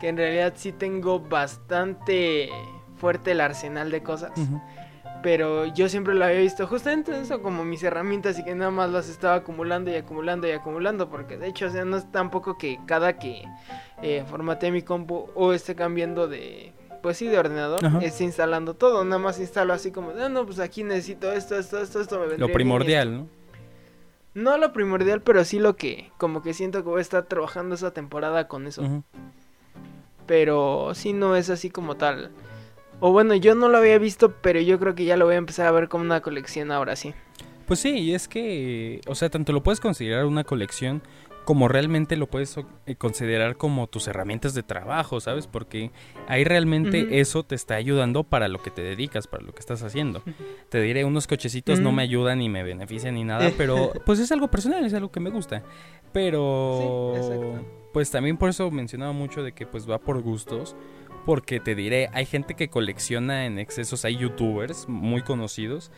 que 0.00 0.08
en 0.08 0.16
realidad 0.16 0.54
sí 0.56 0.72
tengo 0.72 1.20
bastante 1.20 2.48
fuerte 2.96 3.32
el 3.32 3.42
arsenal 3.42 3.90
de 3.90 4.02
cosas. 4.02 4.32
Pero 5.22 5.66
yo 5.66 5.90
siempre 5.90 6.14
lo 6.14 6.24
había 6.24 6.40
visto 6.40 6.66
justamente 6.66 7.20
eso 7.20 7.42
como 7.42 7.66
mis 7.66 7.82
herramientas 7.82 8.38
y 8.38 8.44
que 8.44 8.54
nada 8.54 8.70
más 8.70 8.88
las 8.88 9.10
estaba 9.10 9.34
acumulando 9.34 9.90
y 9.90 9.96
acumulando 9.96 10.48
y 10.48 10.52
acumulando. 10.52 11.10
Porque 11.10 11.36
de 11.36 11.48
hecho, 11.48 11.66
o 11.66 11.70
sea, 11.70 11.84
no 11.84 11.98
es 11.98 12.10
tampoco 12.10 12.56
que 12.56 12.78
cada 12.86 13.18
que 13.18 13.44
eh, 14.00 14.24
formate 14.30 14.70
mi 14.70 14.80
compu 14.80 15.28
o 15.34 15.52
esté 15.52 15.74
cambiando 15.74 16.26
de 16.26 16.72
pues 17.02 17.18
sí, 17.18 17.26
de 17.28 17.38
ordenador, 17.38 17.84
Ajá. 17.84 17.98
es 18.00 18.18
instalando 18.22 18.74
todo. 18.74 19.04
Nada 19.04 19.20
más 19.20 19.38
instalo 19.38 19.74
así 19.74 19.90
como, 19.90 20.12
ah, 20.18 20.28
no, 20.30 20.46
pues 20.46 20.58
aquí 20.58 20.84
necesito 20.84 21.30
esto, 21.32 21.58
esto, 21.58 21.80
esto, 21.82 22.00
esto 22.00 22.18
me 22.18 22.28
vendría 22.28 22.46
Lo 22.46 22.52
primordial, 22.52 23.12
¿no? 23.12 23.22
esto". 23.24 23.32
No 23.32 23.37
lo 24.42 24.72
primordial, 24.72 25.22
pero 25.22 25.44
sí 25.44 25.58
lo 25.58 25.76
que, 25.76 26.10
como 26.18 26.42
que 26.42 26.54
siento 26.54 26.82
que 26.82 26.88
voy 26.88 26.98
a 26.98 27.02
estar 27.02 27.24
trabajando 27.24 27.74
esa 27.74 27.92
temporada 27.92 28.48
con 28.48 28.66
eso. 28.66 29.02
Pero 30.26 30.92
sí 30.94 31.12
no 31.12 31.36
es 31.36 31.50
así 31.50 31.70
como 31.70 31.96
tal. 31.96 32.30
O 33.00 33.12
bueno, 33.12 33.34
yo 33.34 33.54
no 33.54 33.68
lo 33.68 33.78
había 33.78 33.98
visto, 33.98 34.34
pero 34.40 34.60
yo 34.60 34.78
creo 34.78 34.94
que 34.94 35.04
ya 35.04 35.16
lo 35.16 35.24
voy 35.26 35.34
a 35.34 35.38
empezar 35.38 35.66
a 35.66 35.70
ver 35.70 35.88
como 35.88 36.04
una 36.04 36.20
colección 36.20 36.72
ahora 36.72 36.96
sí. 36.96 37.14
Pues 37.66 37.80
sí, 37.80 37.90
y 37.90 38.14
es 38.14 38.28
que, 38.28 39.00
o 39.06 39.14
sea, 39.14 39.28
tanto 39.28 39.52
lo 39.52 39.62
puedes 39.62 39.78
considerar 39.78 40.24
una 40.24 40.42
colección 40.42 41.02
como 41.48 41.66
realmente 41.66 42.18
lo 42.18 42.26
puedes 42.26 42.58
eh, 42.84 42.94
considerar 42.96 43.56
como 43.56 43.86
tus 43.86 44.06
herramientas 44.06 44.52
de 44.52 44.62
trabajo, 44.62 45.18
¿sabes? 45.18 45.46
Porque 45.46 45.90
ahí 46.26 46.44
realmente 46.44 47.20
eso 47.20 47.42
te 47.42 47.54
está 47.54 47.76
ayudando 47.76 48.22
para 48.22 48.48
lo 48.48 48.60
que 48.60 48.70
te 48.70 48.82
dedicas, 48.82 49.26
para 49.26 49.44
lo 49.44 49.54
que 49.54 49.60
estás 49.60 49.82
haciendo. 49.82 50.22
Te 50.68 50.78
diré, 50.82 51.06
unos 51.06 51.26
cochecitos 51.26 51.80
no 51.80 51.90
me 51.90 52.02
ayudan 52.02 52.40
ni 52.40 52.50
me 52.50 52.62
benefician 52.62 53.14
ni 53.14 53.24
nada, 53.24 53.50
pero 53.56 53.92
pues 54.04 54.18
es 54.18 54.30
algo 54.30 54.48
personal, 54.48 54.84
es 54.84 54.92
algo 54.92 55.10
que 55.10 55.20
me 55.20 55.30
gusta. 55.30 55.62
Pero, 56.12 57.14
Sí, 57.14 57.18
exacto. 57.22 57.64
pues 57.94 58.10
también 58.10 58.36
por 58.36 58.50
eso 58.50 58.70
mencionaba 58.70 59.12
mucho 59.12 59.42
de 59.42 59.52
que 59.52 59.64
pues 59.64 59.88
va 59.88 59.98
por 59.98 60.20
gustos. 60.20 60.76
Porque 61.24 61.60
te 61.60 61.74
diré, 61.74 62.10
hay 62.12 62.26
gente 62.26 62.56
que 62.56 62.68
colecciona 62.68 63.46
en 63.46 63.58
excesos, 63.58 64.04
hay 64.04 64.18
youtubers 64.18 64.86
muy 64.86 65.22
conocidos. 65.22 65.92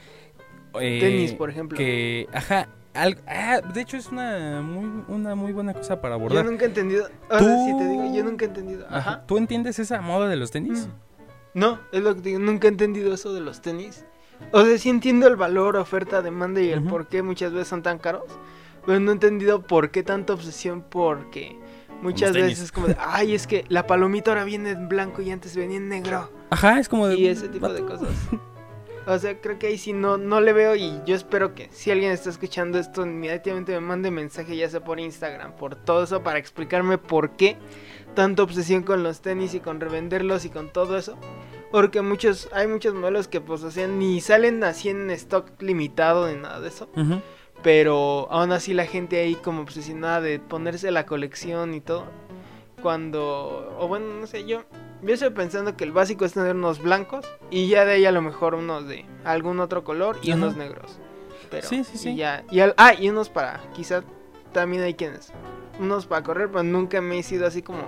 eh, 0.81 0.99
Tenis, 1.01 1.33
por 1.33 1.51
ejemplo. 1.51 1.77
que, 1.77 2.29
ajá, 2.33 2.69
al- 2.95 3.19
ah, 3.27 3.61
de 3.61 3.81
hecho 3.81 3.97
es 3.97 4.09
una 4.09 4.61
muy, 4.63 5.05
una 5.09 5.35
muy 5.35 5.53
buena 5.53 5.75
cosa 5.75 6.01
para 6.01 6.15
Yo 6.15 6.21
abordar. 6.21 6.45
nunca 6.45 6.65
he 6.65 6.69
entendido. 6.69 7.07
O 7.29 7.39
sea, 7.39 7.39
Tú- 7.39 7.65
si 7.67 7.77
te 7.79 7.89
digo, 7.89 8.15
yo 8.15 8.25
nunca 8.25 8.45
he 8.45 8.49
entendido. 8.49 8.87
Ajá. 8.91 9.25
¿Tú 9.27 9.37
entiendes 9.39 9.79
esa 9.79 10.01
moda 10.01 10.29
de 10.29 10.37
los 10.37 10.51
tenis? 10.51 10.87
Mm. 10.87 11.59
No, 11.59 11.81
es 11.93 12.03
lo 12.03 12.15
que 12.15 12.21
digo, 12.21 12.39
nunca 12.39 12.69
he 12.69 12.71
entendido 12.71 13.13
eso 13.13 13.33
de 13.35 13.41
los 13.41 13.61
tenis. 13.61 14.05
O 14.53 14.65
sea, 14.65 14.79
sí 14.79 14.89
entiendo 14.89 15.27
el 15.27 15.37
valor, 15.37 15.77
oferta, 15.77 16.23
demanda 16.23 16.61
y 16.61 16.71
el 16.71 16.81
Ujú. 16.81 16.89
por 16.89 17.09
qué 17.09 17.23
muchas 17.23 17.53
veces 17.53 17.69
son 17.69 17.83
tan 17.83 17.99
caros. 17.99 18.25
Pero 18.87 18.99
no 19.01 19.11
he 19.11 19.15
entendido 19.15 19.61
por 19.63 19.91
qué 19.91 20.03
tanta 20.03 20.33
obsesión 20.33 20.83
porque 20.89 21.59
muchas 22.01 22.33
veces 22.33 22.61
es 22.61 22.73
como 22.73 22.87
de, 22.87 22.97
ay, 22.99 23.35
es 23.35 23.47
que 23.47 23.65
la 23.69 23.87
palomita 23.87 24.31
ahora 24.31 24.45
viene 24.45 24.71
en 24.71 24.89
blanco 24.89 25.21
y 25.21 25.31
antes 25.31 25.55
venía 25.57 25.77
en 25.77 25.89
negro. 25.91 26.31
Ajá, 26.49 26.79
es 26.81 26.89
como 26.89 27.07
de... 27.07 27.17
Y 27.17 27.27
ese 27.27 27.49
tipo 27.49 27.69
de 27.69 27.83
cosas. 27.85 28.09
O 29.11 29.19
sea, 29.19 29.41
creo 29.41 29.59
que 29.59 29.67
ahí 29.67 29.77
sí 29.77 29.93
no, 29.93 30.19
no 30.19 30.41
le 30.41 30.53
veo 30.53 30.77
y 30.77 31.01
yo 31.05 31.17
espero 31.17 31.53
que 31.53 31.69
si 31.73 31.91
alguien 31.91 32.13
está 32.13 32.31
escuchando 32.31 32.79
esto, 32.79 33.05
inmediatamente 33.05 33.73
me 33.73 33.81
mande 33.81 34.13
mensaje 34.13 34.57
ya 34.57 34.69
sea 34.69 34.85
por 34.85 35.01
Instagram, 35.01 35.57
por 35.57 35.75
todo 35.75 36.05
eso, 36.05 36.23
para 36.23 36.39
explicarme 36.39 36.97
por 36.97 37.33
qué 37.33 37.57
tanta 38.15 38.45
obsesión 38.45 38.85
con 38.85 39.03
los 39.03 39.21
tenis 39.21 39.53
y 39.55 39.59
con 39.59 39.81
revenderlos 39.81 40.45
y 40.45 40.51
con 40.51 40.73
todo 40.73 40.97
eso. 40.97 41.17
Porque 41.73 42.03
muchos, 42.03 42.49
hay 42.53 42.69
muchos 42.69 42.95
modelos 42.95 43.27
que 43.27 43.41
pues 43.41 43.65
o 43.65 43.73
sea, 43.73 43.89
ni 43.89 44.21
salen 44.21 44.63
así 44.63 44.91
en 44.91 45.11
stock 45.11 45.61
limitado 45.61 46.29
ni 46.29 46.41
nada 46.41 46.61
de 46.61 46.69
eso. 46.69 46.89
Pero 47.65 48.29
aún 48.31 48.53
así 48.53 48.75
la 48.75 48.87
gente 48.87 49.19
ahí 49.19 49.35
como 49.35 49.63
obsesionada 49.63 50.21
de 50.21 50.39
ponerse 50.39 50.93
la 50.93 51.05
colección 51.05 51.75
y 51.75 51.81
todo. 51.81 52.05
Cuando, 52.81 53.77
o 53.77 53.89
bueno, 53.89 54.07
no 54.21 54.29
sé, 54.29 54.47
yo, 54.47 54.63
yo 55.03 55.15
estoy 55.15 55.31
pensando 55.31 55.77
que 55.77 55.85
el 55.85 55.93
básico 55.93 56.25
es 56.25 56.33
tener 56.33 56.55
unos 56.57 56.81
blancos 56.83 57.27
y 57.51 57.69
ya 57.69 57.85
de 57.85 57.93
ahí 57.93 58.05
a 58.07 58.13
lo 58.13 58.23
mejor 58.23 58.55
unos 58.55 58.87
de 58.87 59.05
algún 59.25 59.61
otro 59.61 59.85
color 59.85 60.19
y 60.23 60.31
Ajá. 60.33 60.39
unos 60.41 60.57
negros. 60.57 60.99
Pero, 61.51 61.67
Sí, 61.67 61.85
sí, 61.85 61.99
sí. 61.99 62.11
Y 62.11 62.17
ya, 62.17 62.45
y 62.51 62.61
al- 62.61 62.75
ah, 62.77 62.95
y 62.95 63.09
unos 63.09 63.29
para, 63.29 63.61
quizá 63.75 64.03
también 64.53 64.83
hay 64.83 64.95
quienes, 64.95 65.33
unos 65.81 66.07
para 66.07 66.23
correr, 66.23 66.49
pero 66.49 66.63
nunca 66.63 67.01
me 67.01 67.19
he 67.19 67.23
sido 67.23 67.47
así 67.47 67.63
como 67.63 67.83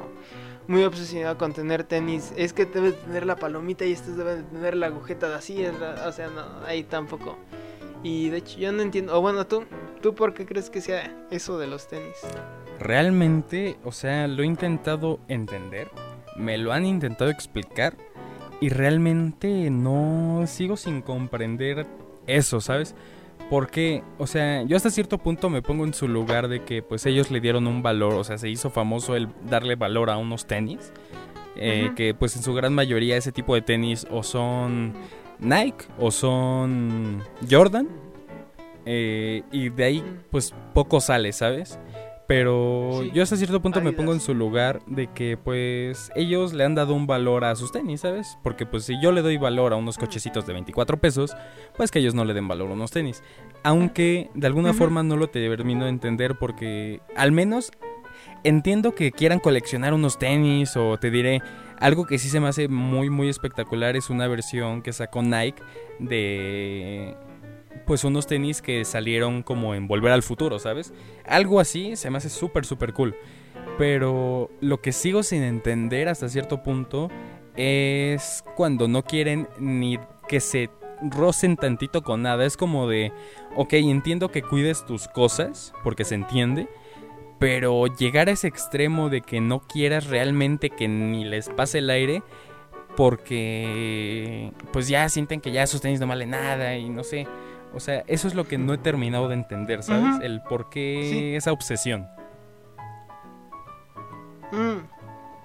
muy 0.66 0.83
obsesionado 0.85 1.37
con 1.38 1.52
tener 1.52 1.85
tenis. 1.85 2.33
Es 2.37 2.52
que 2.52 2.64
debes 2.66 2.97
tener 3.02 3.26
la 3.26 3.37
palomita 3.37 3.85
y 3.85 3.92
estos 3.92 4.16
deben 4.16 4.38
de 4.38 4.42
tener 4.45 4.76
la 4.76 4.87
agujeta 4.87 5.28
de 5.28 5.35
así, 5.35 5.62
la- 5.78 6.07
o 6.09 6.12
sea, 6.12 6.28
no, 6.28 6.42
ahí 6.66 6.83
tampoco. 6.85 7.37
Y 8.02 8.31
de 8.31 8.38
hecho 8.38 8.59
yo 8.59 8.73
no 8.73 8.83
entiendo, 8.83 9.16
o 9.16 9.21
bueno, 9.21 9.47
tú, 9.47 9.64
¿tú 10.00 10.14
por 10.14 10.35
qué 10.35 10.45
crees 10.47 10.71
que 10.71 10.81
sea 10.81 11.14
eso 11.31 11.57
de 11.59 11.66
los 11.69 11.87
tenis? 11.88 12.16
Realmente, 12.81 13.76
o 13.85 13.92
sea, 13.92 14.26
lo 14.26 14.42
he 14.42 14.47
intentado 14.47 15.21
entender, 15.28 15.88
me 16.37 16.59
lo 16.59 16.73
han 16.73 16.87
intentado 16.87 17.31
explicar 17.31 17.97
y 18.61 18.69
realmente 18.69 19.71
no 19.71 20.45
sigo 20.47 20.77
sin 20.77 21.03
comprender 21.03 21.87
eso, 22.27 22.61
¿sabes? 22.61 22.95
Porque, 23.51 24.03
o 24.19 24.27
sea, 24.27 24.62
yo 24.62 24.77
hasta 24.77 24.91
cierto 24.91 25.19
punto 25.19 25.51
me 25.51 25.62
pongo 25.62 25.85
en 25.85 25.93
su 25.93 26.09
lugar 26.09 26.49
de 26.49 26.62
que 26.62 26.83
pues 26.83 27.05
ellos 27.07 27.31
le 27.31 27.41
dieron 27.41 27.67
un 27.67 27.83
valor, 27.83 28.15
o 28.15 28.25
sea, 28.25 28.39
se 28.39 28.49
hizo 28.49 28.71
famoso 28.71 29.17
el 29.17 29.29
darle 29.49 29.75
valor 29.75 30.11
a 30.11 30.17
unos 30.17 30.47
tenis, 30.47 30.93
eh, 31.57 31.91
que 31.97 32.15
pues 32.15 32.37
en 32.37 32.43
su 32.43 32.55
gran 32.55 32.73
mayoría 32.73 33.17
ese 33.17 33.33
tipo 33.33 33.55
de 33.55 33.62
tenis 33.62 34.07
o 34.11 34.23
son 34.23 34.95
Nike 35.39 35.85
o 35.99 36.11
son 36.11 37.23
Jordan, 37.51 37.89
eh, 38.87 39.43
y 39.53 39.69
de 39.69 39.85
ahí 39.85 40.05
pues 40.31 40.55
poco 40.73 41.01
sale, 41.01 41.33
¿sabes? 41.33 41.79
Pero 42.29 43.00
Sí. 43.02 43.11
yo 43.12 43.23
hasta 43.23 43.37
cierto 43.37 43.61
punto 43.61 43.81
me 43.81 43.93
pongo 43.93 44.12
en 44.12 44.21
su 44.21 44.33
lugar 44.35 44.81
de 44.87 45.09
que 45.09 45.37
pues 45.37 46.11
ellos 46.14 46.52
le 46.52 46.64
han 46.64 46.75
dado 46.75 46.95
un 46.95 47.07
valor 47.07 47.45
a 47.45 47.55
sus 47.57 47.73
tenis, 47.73 48.00
¿sabes? 48.02 48.38
Porque 48.43 48.64
pues 48.64 48.85
si 48.85 49.00
yo 49.02 49.12
le 49.12 49.23
doy 49.23 49.37
valor 49.38 49.73
a 49.73 49.76
unos 49.76 49.99
cochecitos 49.99 50.47
de 50.47 50.52
24 50.52 50.99
pesos, 50.99 51.35
pues 51.76 51.91
que 51.91 51.99
ellos 51.99 52.14
no 52.14 52.25
le 52.25 52.33
den 52.33 52.47
valor 52.49 52.71
a 52.71 52.75
unos 52.75 52.91
tenis. 52.93 53.23
Aunque 53.64 54.31
de 54.35 54.47
alguna 54.47 54.73
forma 54.73 55.02
no 55.02 55.17
lo 55.17 55.29
termino 55.29 55.85
de 55.85 55.91
entender 55.91 56.37
porque 56.38 57.00
al 57.17 57.33
menos 57.33 57.73
entiendo 58.45 58.95
que 58.95 59.11
quieran 59.12 59.41
coleccionar 59.41 59.93
unos 59.93 60.19
tenis 60.19 60.76
o 60.76 60.99
te 60.99 61.11
diré 61.11 61.43
algo 61.81 62.07
que 62.07 62.19
sí 62.19 62.29
se 62.29 62.38
me 62.41 62.49
hace 62.49 62.69
muy 62.69 63.11
muy 63.11 63.29
espectacular 63.29 63.97
es 63.97 64.11
una 64.11 64.29
versión 64.29 64.83
que 64.83 64.93
sacó 64.93 65.23
Nike 65.23 65.61
de 65.99 67.17
pues 67.87 68.05
unos 68.05 68.26
tenis 68.26 68.62
que 68.62 68.85
salieron 68.85 69.43
como 69.43 69.75
en 69.75 69.88
Volver 69.88 70.12
al 70.12 70.23
Futuro, 70.23 70.59
¿sabes? 70.59 70.93
Algo 71.26 71.61
así 71.61 71.97
se 71.97 72.11
me 72.11 72.19
hace 72.19 72.29
súper 72.29 72.64
súper 72.64 72.93
cool. 72.93 73.14
Pero 73.79 74.50
lo 74.61 74.81
que 74.81 74.93
sigo 74.93 75.23
sin 75.23 75.43
entender 75.43 76.09
hasta 76.09 76.29
cierto 76.29 76.62
punto 76.62 77.09
es 77.57 78.45
cuando 78.57 78.88
no 78.88 79.02
quieren 79.02 79.49
ni 79.59 79.99
que 80.29 80.41
se 80.41 80.71
rocen 81.02 81.57
tantito 81.57 82.02
con 82.02 82.23
nada. 82.23 82.45
Es 82.45 82.57
como 82.57 82.88
de, 82.88 83.12
ok, 83.57 83.75
entiendo 83.75 84.31
que 84.31 84.43
cuides 84.43 84.85
tus 84.87 85.09
cosas, 85.09 85.73
porque 85.83 86.05
se 86.05 86.14
entiende, 86.14 86.69
pero 87.38 87.87
llegar 87.87 88.29
a 88.29 88.33
ese 88.33 88.47
extremo 88.47 89.09
de 89.09 89.21
que 89.21 89.41
no 89.41 89.61
quieras 89.61 90.07
realmente 90.07 90.71
que 90.71 90.88
ni 90.88 91.25
les 91.25 91.49
pase 91.49 91.79
el 91.79 91.91
aire, 91.91 92.23
porque 92.97 94.52
pues 94.73 94.88
ya 94.88 95.09
sienten 95.09 95.41
que 95.41 95.50
ya 95.50 95.67
sus 95.67 95.81
tenis 95.81 95.99
no 95.99 96.07
valen 96.07 96.31
nada 96.31 96.76
y 96.76 96.88
no 96.88 97.05
sé. 97.05 97.26
O 97.75 97.81
sea, 97.81 98.05
eso 98.07 98.29
es 98.29 98.35
lo 98.35 98.47
que 98.47 98.59
no 98.59 98.75
he 98.75 98.79
terminado 98.79 99.29
de 99.29 99.35
entender, 99.35 99.83
¿sabes? 99.83 100.21
El 100.23 100.43
por 100.43 100.69
qué 100.69 101.09
Sí. 101.11 101.35
esa 101.37 101.52
obsesión. 101.52 102.09
Mm, 104.52 104.85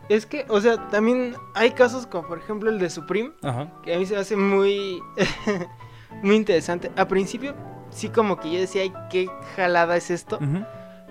Es 0.09 0.25
que, 0.25 0.45
o 0.47 0.61
sea, 0.61 0.87
también 0.89 1.35
hay 1.53 1.71
casos 1.71 2.07
como 2.07 2.27
por 2.29 2.37
ejemplo 2.37 2.69
el 2.69 2.79
de 2.79 2.89
Supreme, 2.89 3.31
Ajá. 3.43 3.67
que 3.83 3.93
a 3.93 3.99
mí 3.99 4.05
se 4.05 4.13
me 4.13 4.21
hace 4.21 4.37
muy, 4.37 5.01
muy 6.23 6.35
interesante. 6.37 6.91
A 6.95 7.05
principio, 7.09 7.53
sí 7.89 8.07
como 8.07 8.37
que 8.37 8.49
yo 8.51 8.59
decía, 8.59 8.83
ay, 8.83 8.93
qué 9.09 9.27
jalada 9.57 9.97
es 9.97 10.09
esto. 10.09 10.39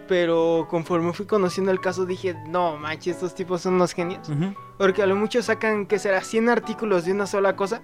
Pero 0.08 0.66
conforme 0.70 1.12
fui 1.12 1.26
conociendo 1.26 1.72
el 1.72 1.80
caso 1.80 2.06
dije, 2.06 2.36
no 2.48 2.76
manches, 2.78 3.16
estos 3.16 3.34
tipos 3.34 3.60
son 3.60 3.74
unos 3.74 3.92
genios. 3.92 4.30
Porque 4.78 5.02
a 5.02 5.06
lo 5.06 5.14
mucho 5.16 5.42
sacan, 5.42 5.84
que 5.86 5.98
será? 5.98 6.22
100 6.22 6.48
artículos 6.48 7.04
de 7.04 7.12
una 7.12 7.26
sola 7.26 7.54
cosa. 7.54 7.82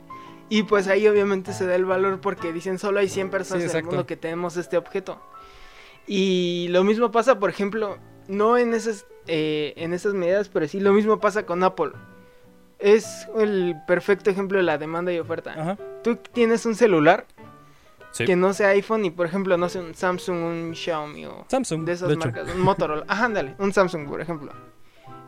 Y 0.55 0.65
pues 0.65 0.87
ahí 0.89 1.09
obviamente 1.09 1.55
se 1.55 1.65
da 1.67 1.75
el 1.77 1.87
valor 1.87 2.21
porque 2.21 2.53
dicen 2.53 2.79
solo 2.79 3.01
hay 3.01 3.09
100 3.09 3.31
personas 3.31 3.65
Sí, 3.65 3.71
en 3.71 3.77
el 3.79 3.85
mundo 3.85 4.05
que 4.07 4.17
tenemos 4.19 4.57
este 4.59 4.77
objeto. 4.77 5.19
Y 6.07 6.67
lo 6.71 6.85
mismo 6.85 7.11
pasa, 7.11 7.39
por 7.39 7.49
ejemplo, 7.49 7.97
no 8.29 8.59
en 8.59 8.75
esas, 8.75 9.07
eh, 9.29 9.73
en 9.77 9.95
esas 9.95 10.13
medidas, 10.15 10.49
pero 10.51 10.69
sí 10.69 10.79
lo 10.81 10.93
mismo 10.93 11.21
pasa 11.21 11.47
con 11.47 11.63
Apple. 11.65 11.93
Es 12.79 13.29
el 13.39 13.77
perfecto 13.87 14.29
ejemplo 14.29 14.59
de 14.59 14.65
la 14.65 14.77
demanda 14.77 15.11
y 15.13 15.19
oferta. 15.21 15.55
Ajá. 15.57 15.79
Tú 16.03 16.17
tienes 16.17 16.67
un 16.67 16.75
celular 16.75 17.25
Sí. 18.11 18.27
que 18.27 18.37
no 18.37 18.53
sea 18.53 18.69
iPhone 18.69 19.07
y 19.07 19.11
por 19.11 19.25
ejemplo 19.25 19.57
no 19.57 19.71
sé 19.71 19.79
un 19.79 19.95
Samsung, 19.95 20.37
un 20.43 20.75
Xiaomi 20.75 21.25
o 21.25 21.47
Samsung. 21.49 21.87
de 21.87 21.93
esas 21.93 22.09
de 22.09 22.15
hecho. 22.17 22.27
marcas, 22.27 22.55
un 22.55 22.61
Motorola, 22.61 23.05
ajá, 23.09 23.25
ándale, 23.25 23.55
un 23.59 23.73
Samsung 23.73 24.07
por 24.07 24.21
ejemplo. 24.21 24.53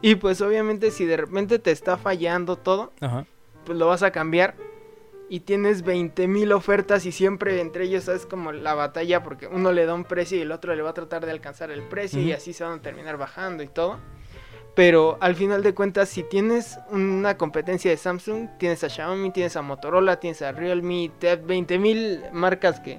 Y 0.02 0.16
pues 0.16 0.42
obviamente 0.42 0.90
si 0.90 1.06
de 1.06 1.16
repente 1.16 1.58
te 1.58 1.70
está 1.70 1.96
fallando 1.96 2.56
todo, 2.56 2.92
Ajá. 3.00 3.24
pues 3.64 3.78
lo 3.78 3.86
vas 3.86 4.02
a 4.02 4.10
cambiar 4.10 4.54
y 5.28 5.40
tienes 5.40 5.84
20.000 5.84 6.52
ofertas 6.52 7.06
y 7.06 7.12
siempre 7.12 7.60
entre 7.60 7.84
ellos 7.84 8.08
es 8.08 8.26
como 8.26 8.52
la 8.52 8.74
batalla 8.74 9.22
porque 9.22 9.46
uno 9.46 9.72
le 9.72 9.86
da 9.86 9.94
un 9.94 10.04
precio 10.04 10.38
y 10.38 10.42
el 10.42 10.52
otro 10.52 10.74
le 10.74 10.82
va 10.82 10.90
a 10.90 10.94
tratar 10.94 11.24
de 11.24 11.32
alcanzar 11.32 11.70
el 11.70 11.82
precio 11.82 12.20
y 12.20 12.32
así 12.32 12.52
se 12.52 12.64
van 12.64 12.78
a 12.78 12.82
terminar 12.82 13.16
bajando 13.16 13.62
y 13.62 13.68
todo. 13.68 13.98
Pero 14.74 15.18
al 15.20 15.36
final 15.36 15.62
de 15.62 15.72
cuentas, 15.72 16.08
si 16.08 16.24
tienes 16.24 16.78
una 16.90 17.36
competencia 17.36 17.90
de 17.90 17.96
Samsung, 17.96 18.48
tienes 18.58 18.82
a 18.82 18.88
Xiaomi, 18.88 19.30
tienes 19.30 19.56
a 19.56 19.62
Motorola, 19.62 20.18
tienes 20.18 20.42
a 20.42 20.50
Realme, 20.50 21.12
te 21.18 21.40
20.000 21.40 22.32
marcas 22.32 22.80
que 22.80 22.98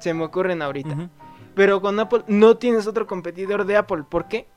se 0.00 0.14
me 0.14 0.24
ocurren 0.24 0.62
ahorita. 0.62 1.10
Pero 1.54 1.80
con 1.80 2.00
Apple 2.00 2.24
no 2.26 2.56
tienes 2.56 2.86
otro 2.86 3.06
competidor 3.06 3.66
de 3.66 3.76
Apple. 3.76 4.04
¿Por 4.08 4.26
qué? 4.26 4.48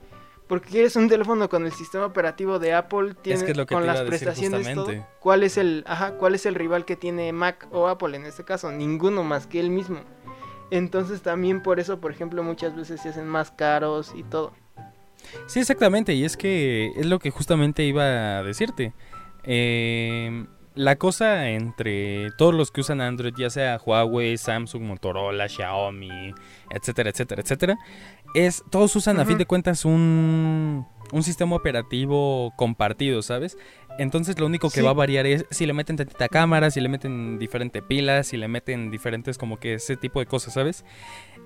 Porque 0.48 0.70
quieres 0.70 0.96
un 0.96 1.10
teléfono 1.10 1.50
con 1.50 1.66
el 1.66 1.72
sistema 1.72 2.06
operativo 2.06 2.60
de 2.60 2.74
Apple, 2.74 3.16
tiene, 3.22 3.44
que 3.44 3.52
es 3.52 3.58
lo 3.58 3.66
que 3.66 3.74
con 3.74 3.88
las 3.88 4.02
prestaciones 4.02 4.74
todo. 4.76 4.94
¿Cuál 5.20 5.44
es 5.44 5.58
el, 5.58 5.84
ajá, 5.88 6.18
cuál 6.18 6.36
es 6.36 6.46
el 6.46 6.54
rival 6.54 6.86
que 6.86 6.96
tiene 6.96 7.34
Mac 7.34 7.68
o 7.72 7.88
Apple 7.88 8.16
en 8.16 8.26
este 8.26 8.44
caso? 8.44 8.72
Ninguno 8.72 9.24
más 9.24 9.48
que 9.48 9.60
él 9.60 9.72
mismo. 9.72 10.02
Entonces 10.70 11.22
también 11.22 11.62
por 11.62 11.80
eso, 11.80 12.00
por 12.00 12.12
ejemplo, 12.12 12.44
muchas 12.44 12.76
veces 12.76 13.02
se 13.02 13.10
hacen 13.10 13.28
más 13.28 13.52
caros 13.52 14.14
y 14.16 14.24
todo. 14.24 14.54
Sí, 15.48 15.60
exactamente, 15.60 16.14
y 16.14 16.24
es 16.24 16.38
que 16.38 16.92
es 16.96 17.06
lo 17.08 17.18
que 17.18 17.32
justamente 17.32 17.84
iba 17.84 18.38
a 18.38 18.44
decirte. 18.44 18.94
Eh, 19.44 20.46
la 20.76 20.98
cosa 20.98 21.50
entre 21.50 22.30
todos 22.38 22.54
los 22.54 22.70
que 22.72 22.82
usan 22.82 23.02
Android, 23.02 23.34
ya 23.38 23.50
sea 23.50 23.80
Huawei, 23.84 24.38
Samsung, 24.38 24.84
Motorola, 24.84 25.48
Xiaomi, 25.48 26.34
etcétera, 26.70 27.10
etcétera, 27.10 27.42
etcétera, 27.42 27.78
es 28.34 28.64
todos 28.70 28.96
usan 28.96 29.20
a 29.20 29.26
fin 29.26 29.38
de 29.38 29.46
cuentas 29.46 29.86
un, 29.86 30.86
un 31.14 31.24
sistema 31.24 31.56
operativo 31.56 32.54
compartido, 32.58 33.22
¿sabes? 33.22 33.58
Entonces 33.98 34.38
lo 34.38 34.46
único 34.48 34.70
que 34.70 34.82
Sí. 34.82 34.86
va 34.86 34.90
a 34.90 34.94
variar 34.94 35.26
es 35.26 35.46
si 35.52 35.66
le 35.66 35.72
meten 35.72 35.96
tantita 35.96 36.28
cámara, 36.28 36.70
si 36.70 36.82
le 36.82 36.90
meten 36.90 37.40
diferente 37.40 37.82
pilas, 37.82 38.28
si 38.28 38.36
le 38.38 38.50
meten 38.50 38.92
diferentes 38.92 39.38
como 39.38 39.58
que 39.58 39.76
ese 39.76 39.96
tipo 39.96 40.20
de 40.20 40.26
cosas, 40.26 40.54
¿sabes? 40.54 40.84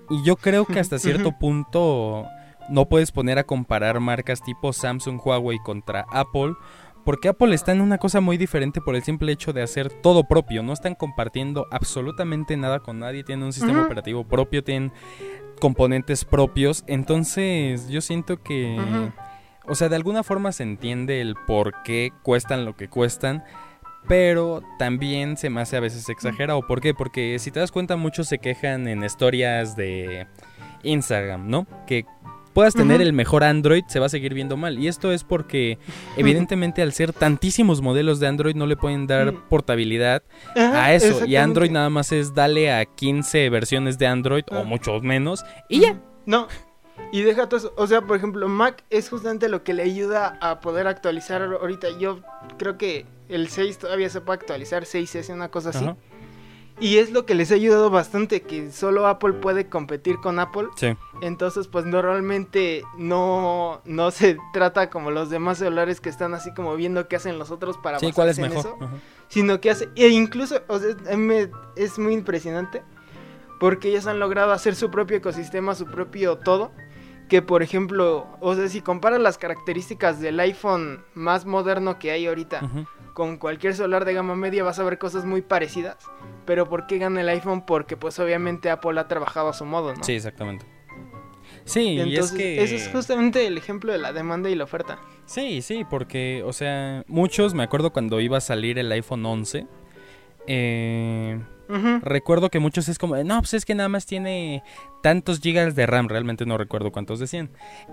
Y 0.09 0.23
yo 0.25 0.35
creo 0.37 0.65
que 0.65 0.79
hasta 0.79 0.97
cierto 0.99 1.31
punto 1.37 2.25
no 2.69 2.87
puedes 2.89 3.11
poner 3.11 3.37
a 3.37 3.43
comparar 3.43 3.99
marcas 3.99 4.41
tipo 4.41 4.73
Samsung, 4.73 5.19
Huawei 5.23 5.59
contra 5.63 6.05
Apple. 6.11 6.53
Porque 7.05 7.29
Apple 7.29 7.55
está 7.55 7.71
en 7.71 7.81
una 7.81 7.97
cosa 7.97 8.21
muy 8.21 8.37
diferente 8.37 8.81
por 8.81 8.95
el 8.95 9.03
simple 9.03 9.31
hecho 9.31 9.53
de 9.53 9.61
hacer 9.61 9.89
todo 9.89 10.25
propio. 10.25 10.61
No 10.63 10.73
están 10.73 10.95
compartiendo 10.95 11.67
absolutamente 11.71 12.55
nada 12.57 12.79
con 12.79 12.99
nadie. 12.99 13.23
Tienen 13.23 13.45
un 13.45 13.53
sistema 13.53 13.83
operativo 13.83 14.27
propio, 14.27 14.63
tienen 14.63 14.91
componentes 15.59 16.25
propios. 16.25 16.83
Entonces 16.87 17.89
yo 17.89 18.01
siento 18.01 18.41
que... 18.43 18.77
O 19.65 19.75
sea, 19.75 19.87
de 19.87 19.95
alguna 19.95 20.23
forma 20.23 20.51
se 20.51 20.63
entiende 20.63 21.21
el 21.21 21.35
por 21.47 21.83
qué 21.83 22.11
cuestan 22.23 22.65
lo 22.65 22.75
que 22.75 22.89
cuestan. 22.89 23.43
Pero 24.07 24.61
también 24.77 25.37
se 25.37 25.49
me 25.49 25.61
hace 25.61 25.77
a 25.77 25.81
veces 25.81 26.09
exagerado. 26.09 26.65
¿Por 26.65 26.81
qué? 26.81 26.93
Porque 26.93 27.37
si 27.39 27.51
te 27.51 27.59
das 27.59 27.71
cuenta, 27.71 27.95
muchos 27.95 28.27
se 28.27 28.39
quejan 28.39 28.87
en 28.87 29.03
historias 29.03 29.75
de 29.75 30.27
Instagram, 30.83 31.49
¿no? 31.49 31.67
Que 31.85 32.05
puedas 32.53 32.73
tener 32.73 33.01
el 33.01 33.13
mejor 33.13 33.43
Android 33.43 33.83
se 33.87 33.99
va 33.99 34.07
a 34.07 34.09
seguir 34.09 34.33
viendo 34.33 34.57
mal. 34.57 34.79
Y 34.79 34.87
esto 34.87 35.11
es 35.11 35.23
porque, 35.23 35.77
evidentemente, 36.17 36.81
al 36.81 36.93
ser 36.93 37.13
tantísimos 37.13 37.81
modelos 37.81 38.19
de 38.19 38.27
Android, 38.27 38.55
no 38.55 38.65
le 38.65 38.75
pueden 38.77 39.07
dar 39.07 39.33
portabilidad 39.49 40.23
Ajá, 40.55 40.85
a 40.85 40.93
eso. 40.93 41.25
Y. 41.25 41.35
Android 41.35 41.71
nada 41.71 41.89
más 41.89 42.11
es 42.11 42.33
dale 42.33 42.71
a 42.71 42.85
15 42.85 43.49
versiones 43.49 43.97
de 43.97 44.07
Android 44.07 44.43
o 44.51 44.57
Ah. 44.57 44.63
muchos 44.63 45.03
menos. 45.03 45.43
Y 45.67 45.81
ya. 45.81 45.99
No. 46.25 46.47
Y 47.11 47.21
deja 47.21 47.47
todo 47.47 47.57
eso. 47.59 47.73
O 47.77 47.87
sea, 47.87 48.01
por 48.01 48.17
ejemplo, 48.17 48.47
Mac 48.49 48.83
es 48.89 49.09
justamente 49.09 49.47
lo 49.49 49.63
que 49.63 49.73
le 49.73 49.83
ayuda 49.83 50.37
a 50.41 50.59
poder 50.59 50.85
actualizar 50.87 51.41
ahorita. 51.41 51.87
Yo 51.97 52.19
creo 52.57 52.77
que 52.77 53.05
el 53.29 53.47
6 53.47 53.77
todavía 53.79 54.09
se 54.09 54.21
puede 54.21 54.39
actualizar, 54.39 54.85
6S, 54.85 55.33
una 55.33 55.49
cosa 55.49 55.69
así. 55.69 55.85
Ajá. 55.85 55.95
Y 56.81 56.97
es 56.97 57.11
lo 57.11 57.25
que 57.25 57.35
les 57.35 57.51
ha 57.51 57.55
ayudado 57.55 57.89
bastante, 57.89 58.41
que 58.41 58.71
solo 58.71 59.05
Apple 59.07 59.33
puede 59.33 59.67
competir 59.67 60.17
con 60.21 60.39
Apple. 60.39 60.67
Sí. 60.77 60.95
Entonces, 61.21 61.67
pues 61.67 61.85
normalmente 61.85 62.83
no, 62.97 63.81
no 63.83 64.11
se 64.11 64.37
trata 64.53 64.89
como 64.89 65.11
los 65.11 65.29
demás 65.29 65.57
celulares 65.57 65.99
que 65.99 66.09
están 66.09 66.33
así 66.33 66.53
como 66.53 66.75
viendo 66.75 67.07
qué 67.07 67.17
hacen 67.17 67.37
los 67.37 67.51
otros 67.51 67.77
para 67.77 67.99
Sí, 67.99 68.11
¿cuál 68.13 68.29
es 68.29 68.39
mejor? 68.39 68.59
eso, 68.59 68.77
sino 69.27 69.59
que 69.59 69.71
hace, 69.71 69.89
e 69.95 70.07
incluso, 70.07 70.61
o 70.67 70.79
sea, 70.79 70.95
es 71.75 71.99
muy 71.99 72.13
impresionante 72.13 72.81
porque 73.59 73.89
ellos 73.89 74.07
han 74.07 74.19
logrado 74.19 74.53
hacer 74.53 74.75
su 74.75 74.89
propio 74.89 75.17
ecosistema, 75.17 75.75
su 75.75 75.85
propio 75.85 76.37
todo, 76.37 76.71
que 77.27 77.41
por 77.41 77.61
ejemplo, 77.61 78.25
o 78.39 78.55
sea, 78.55 78.69
si 78.69 78.81
comparas 78.81 79.19
las 79.19 79.37
características 79.37 80.19
del 80.21 80.39
iPhone 80.39 81.03
más 81.13 81.45
moderno 81.45 81.99
que 81.99 82.11
hay 82.11 82.25
ahorita 82.25 82.63
Ujú. 82.63 82.87
Con 83.19 83.35
cualquier 83.35 83.75
celular 83.75 84.05
de 84.05 84.13
gama 84.13 84.33
media 84.37 84.63
vas 84.63 84.79
a 84.79 84.83
ver 84.85 84.97
cosas 84.97 85.25
muy 85.25 85.41
parecidas, 85.41 85.97
pero 86.45 86.69
¿por 86.69 86.87
qué 86.87 86.99
gana 86.99 87.19
el 87.19 87.27
iPhone? 87.27 87.65
Porque 87.65 87.97
pues 87.97 88.17
obviamente 88.17 88.69
Apple 88.69 88.97
ha 88.97 89.09
trabajado 89.09 89.49
a 89.49 89.53
su 89.53 89.65
modo, 89.65 89.93
¿no? 89.93 90.01
Sí, 90.05 90.13
exactamente. 90.13 90.65
Sí, 91.65 91.81
y 91.81 91.99
es 91.99 92.07
Entonces, 92.07 92.37
que... 92.37 92.63
ese 92.63 92.75
es 92.77 92.87
justamente 92.87 93.45
el 93.45 93.57
ejemplo 93.57 93.91
de 93.91 93.97
la 93.97 94.13
demanda 94.13 94.49
y 94.49 94.55
la 94.55 94.63
oferta. 94.63 94.99
Sí, 95.25 95.61
sí, 95.61 95.83
porque, 95.89 96.43
o 96.45 96.53
sea, 96.53 97.03
muchos, 97.07 97.53
me 97.53 97.63
acuerdo 97.63 97.91
cuando 97.91 98.21
iba 98.21 98.37
a 98.37 98.41
salir 98.41 98.79
el 98.79 98.89
iPhone 98.89 99.25
11, 99.25 99.67
eh, 100.47 101.41
Recuerdo 102.01 102.49
que 102.49 102.59
muchos 102.59 102.89
es 102.89 102.97
como, 102.97 103.15
no, 103.23 103.39
pues 103.39 103.53
es 103.53 103.65
que 103.65 103.75
nada 103.75 103.89
más 103.89 104.05
tiene 104.05 104.63
tantos 105.03 105.39
gigas 105.39 105.75
de 105.75 105.85
RAM, 105.85 106.07
realmente 106.09 106.45
no 106.45 106.57
recuerdo 106.57 106.91
cuántos 106.91 107.19
decían. 107.19 107.51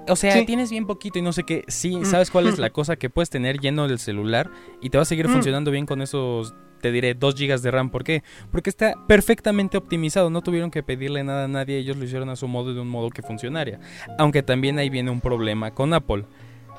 O 0.09 0.17
sea, 0.17 0.33
Sí. 0.33 0.47
tienes 0.47 0.71
bien 0.71 0.87
poquito 0.87 1.19
y 1.19 1.23
no 1.23 1.33
sé 1.33 1.45
qué. 1.45 1.65
Sí. 1.69 2.01
¿sabes 2.05 2.31
cuál 2.31 2.47
es 2.47 2.59
la 2.59 2.71
cosa 2.71 2.97
que 2.97 3.11
puedes 3.11 3.31
tener 3.31 3.59
lleno 3.61 3.87
del 3.87 3.99
celular 3.99 4.51
y 4.81 4.91
te 4.91 4.99
va 4.99 5.03
a 5.03 5.05
seguir 5.07 5.29
Mm. 5.29 5.33
funcionando 5.33 5.71
bien 5.71 5.87
con 5.87 6.01
esos, 6.03 6.55
te 6.81 6.91
diré, 6.91 7.15
2 7.15 7.35
gigas 7.35 7.63
de 7.63 7.71
RAM? 7.71 7.91
¿Por 7.91 8.03
qué? 8.03 8.23
Porque 8.51 8.71
está 8.71 8.95
perfectamente 9.07 9.77
optimizado, 9.77 10.31
no 10.31 10.41
tuvieron 10.43 10.71
que 10.71 10.83
pedirle 10.83 11.23
nada 11.23 11.45
a 11.45 11.49
nadie, 11.49 11.79
ellos 11.79 11.97
lo 11.97 12.05
hicieron 12.05 12.29
a 12.31 12.37
su 12.37 12.49
modo 12.49 12.73
de 12.75 12.81
un 12.81 12.89
modo 12.89 13.11
que 13.11 13.23
funcionaría. 13.23 13.79
Aunque 14.19 14.43
también 14.43 14.79
ahí 14.79 14.89
viene 14.89 15.11
un 15.11 15.21
problema 15.21 15.73
con 15.73 15.93
Apple. 15.95 16.25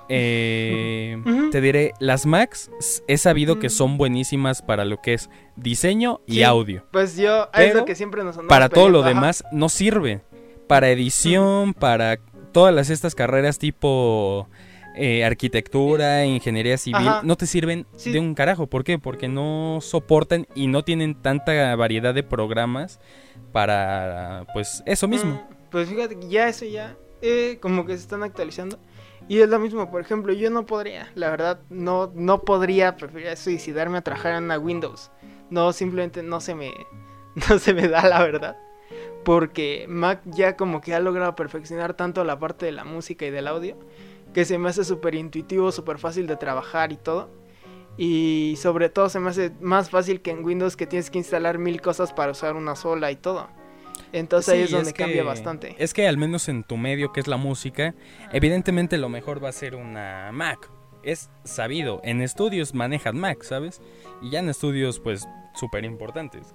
Eh, 0.10 1.18
te 1.52 1.62
diré, 1.62 1.94
las 2.00 2.26
Macs 2.26 2.72
he 3.08 3.18
sabido 3.18 3.60
que 3.60 3.70
son 3.70 3.98
buenísimas 3.98 4.62
para 4.62 4.86
lo 4.86 5.02
que 5.02 5.14
es 5.14 5.30
diseño 5.56 6.22
y 6.26 6.36
Sí. 6.36 6.44
audio. 6.44 6.84
Pues 6.92 7.18
yo, 7.18 7.50
es 7.54 7.74
lo 7.74 7.86
que 7.86 7.96
siempre 7.96 8.24
nos 8.24 8.38
Para 8.38 8.70
todo 8.70 8.90
lo 8.90 9.00
ajá. 9.00 9.10
demás 9.10 9.44
no 9.52 9.70
sirve. 9.70 10.22
Para 10.68 10.90
edición, 10.90 11.74
para 11.74 12.18
todas 12.52 12.74
las, 12.74 12.90
estas 12.90 13.16
carreras 13.16 13.58
tipo 13.60 14.48
eh, 15.00 15.24
arquitectura, 15.24 16.26
ingeniería 16.26 16.76
civil, 16.78 17.08
Ajá. 17.08 17.22
no 17.24 17.36
te 17.38 17.46
sirven 17.46 17.86
Sí. 17.96 18.12
de 18.12 18.20
un 18.20 18.34
carajo. 18.34 18.66
¿Por 18.66 18.84
qué? 18.84 18.98
Porque 18.98 19.28
no 19.28 19.78
soportan 19.80 20.48
y 20.56 20.66
no 20.68 20.84
tienen 20.84 21.14
tanta 21.22 21.76
variedad 21.76 22.16
de 22.16 22.24
programas 22.24 23.00
para, 23.52 24.46
pues, 24.54 24.82
eso 24.88 25.08
mismo. 25.08 25.34
Mm, 25.34 25.56
Pues 25.70 25.88
fíjate, 25.90 26.18
ya 26.30 26.48
eso 26.50 26.66
ya, 26.66 26.96
eh, 27.22 27.58
como 27.62 27.86
que 27.86 27.94
se 27.96 28.02
están 28.02 28.24
actualizando. 28.24 28.80
Y 29.28 29.40
es 29.42 29.50
lo 29.50 29.60
mismo, 29.60 29.92
por 29.92 30.02
ejemplo, 30.02 30.32
yo 30.32 30.50
no 30.50 30.66
podría, 30.66 31.12
la 31.16 31.30
verdad, 31.30 31.60
no, 31.70 32.12
no 32.16 32.42
podría, 32.42 32.96
preferiría 32.96 33.36
suicidarme 33.36 33.98
a 33.98 34.02
trabajar 34.02 34.36
en 34.36 34.46
una 34.46 34.58
Windows. 34.58 35.12
No, 35.50 35.74
simplemente 35.74 36.24
no 36.24 36.40
se 36.40 36.56
me, 36.56 36.74
no 37.50 37.60
se 37.60 37.74
me 37.74 37.88
da 37.88 38.08
la 38.08 38.24
verdad. 38.24 38.58
Porque 39.26 39.86
Mac 39.90 40.22
ya 40.26 40.56
como 40.56 40.80
que 40.80 40.94
ha 40.94 41.02
logrado 41.02 41.36
perfeccionar 41.36 41.94
tanto 41.94 42.24
la 42.24 42.40
parte 42.40 42.66
de 42.66 42.72
la 42.72 42.86
música 42.86 43.26
y 43.26 43.32
del 43.32 43.48
audio, 43.48 43.76
que 44.34 44.46
se 44.46 44.58
me 44.58 44.70
hace 44.70 44.86
súper 44.86 45.16
intuitivo, 45.16 45.74
súper 45.74 45.98
fácil 45.98 46.28
de 46.28 46.38
trabajar 46.38 46.94
y 46.94 46.98
todo. 46.98 47.30
Y 47.98 48.56
sobre 48.58 48.90
todo 48.90 49.10
se 49.10 49.20
me 49.20 49.32
hace 49.32 49.52
más 49.60 49.90
fácil 49.90 50.22
que 50.22 50.32
en 50.32 50.46
Windows 50.46 50.78
que 50.78 50.86
tienes 50.86 51.10
que 51.10 51.18
instalar 51.18 51.58
mil 51.58 51.82
cosas 51.82 52.14
para 52.14 52.32
usar 52.32 52.56
una 52.56 52.76
sola 52.76 53.12
y 53.12 53.18
todo. 53.18 53.50
Entonces 54.14 54.54
ahí 54.54 54.62
es 54.62 54.72
donde 54.72 54.94
que- 54.94 55.04
cambia 55.04 55.24
bastante. 55.24 55.76
Es 55.80 55.94
que 55.94 56.08
al 56.08 56.18
menos 56.18 56.48
en 56.50 56.64
tu 56.64 56.78
medio, 56.78 57.12
que 57.12 57.20
es 57.20 57.28
la 57.28 57.38
música, 57.38 57.94
evidentemente 58.32 58.98
lo 58.98 59.10
mejor 59.10 59.44
va 59.44 59.50
a 59.50 59.54
ser 59.54 59.76
una 59.76 60.32
Mac. 60.32 60.70
Es 61.04 61.30
sabido. 61.44 62.02
En 62.04 62.22
estudios 62.22 62.74
manejan 62.74 63.18
Mac, 63.18 63.44
¿sabes? 63.44 63.82
Y 64.22 64.32
ya 64.32 64.40
en 64.40 64.50
estudios, 64.50 65.00
pues, 65.00 65.28
súper 65.56 65.86
importantes. 65.86 66.54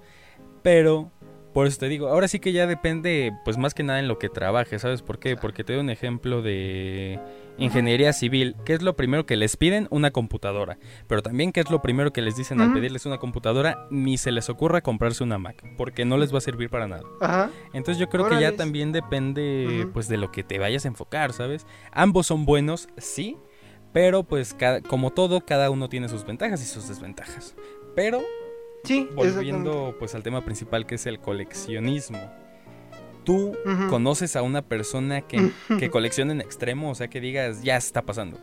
Pero, 0.61 1.11
por 1.53 1.67
eso 1.67 1.77
te 1.79 1.87
digo, 1.87 2.07
ahora 2.07 2.27
sí 2.27 2.39
que 2.39 2.51
ya 2.51 2.65
depende, 2.67 3.31
pues, 3.45 3.57
más 3.57 3.73
que 3.73 3.83
nada 3.83 3.99
en 3.99 4.07
lo 4.07 4.17
que 4.19 4.27
trabajes, 4.29 4.81
¿sabes 4.81 5.01
por 5.01 5.19
qué? 5.19 5.35
Porque 5.37 5.63
te 5.63 5.73
doy 5.73 5.81
un 5.81 5.89
ejemplo 5.89 6.41
de 6.41 7.19
ingeniería 7.57 8.11
civil. 8.13 8.55
¿Qué 8.65 8.73
es 8.73 8.81
lo 8.81 8.95
primero 8.95 9.25
que 9.27 9.35
les 9.37 9.55
piden? 9.57 9.87
Una 9.91 10.09
computadora. 10.11 10.79
Pero 11.07 11.21
también, 11.21 11.51
¿qué 11.51 11.59
es 11.59 11.69
lo 11.69 11.81
primero 11.83 12.11
que 12.11 12.23
les 12.23 12.35
dicen 12.35 12.59
al 12.59 12.73
pedirles 12.73 13.05
una 13.05 13.19
computadora? 13.19 13.87
Ni 13.91 14.17
se 14.17 14.31
les 14.31 14.49
ocurra 14.49 14.81
comprarse 14.81 15.23
una 15.23 15.37
Mac, 15.37 15.63
porque 15.77 16.03
no 16.05 16.17
les 16.17 16.33
va 16.33 16.39
a 16.39 16.41
servir 16.41 16.69
para 16.71 16.87
nada. 16.87 17.03
Ajá. 17.21 17.51
Entonces 17.73 17.99
yo 17.99 18.09
creo 18.09 18.27
que 18.27 18.39
ya 18.41 18.55
también 18.55 18.91
depende 18.91 19.87
pues 19.93 20.07
de 20.07 20.17
lo 20.17 20.31
que 20.31 20.43
te 20.43 20.57
vayas 20.59 20.85
a 20.85 20.87
enfocar, 20.87 21.33
¿sabes? 21.33 21.67
Ambos 21.91 22.25
son 22.27 22.45
buenos, 22.45 22.89
sí, 22.97 23.37
pero 23.91 24.23
pues 24.23 24.55
cada- 24.55 24.81
como 24.81 25.11
todo, 25.11 25.41
cada 25.45 25.69
uno 25.69 25.87
tiene 25.89 26.09
sus 26.09 26.25
ventajas 26.25 26.61
y 26.63 26.65
sus 26.65 26.87
desventajas. 26.87 27.55
Pero 27.95 28.21
Sí, 28.83 29.09
volviendo 29.15 29.95
pues 29.97 30.13
al 30.13 30.23
tema 30.23 30.43
principal 30.43 30.85
que 30.85 30.95
es 30.95 31.05
el 31.05 31.19
coleccionismo. 31.19 32.19
¿Tú 33.23 33.55
conoces 33.89 34.35
a 34.35 34.41
una 34.41 34.61
persona 34.61 35.21
que, 35.21 35.51
que 35.79 35.89
colecciona 35.89 36.33
en 36.33 36.41
extremo? 36.41 36.91
O 36.91 36.95
sea, 36.95 37.07
que 37.07 37.21
digas, 37.21 37.63
ya 37.63 37.77
está 37.77 38.01
pasando. 38.01 38.37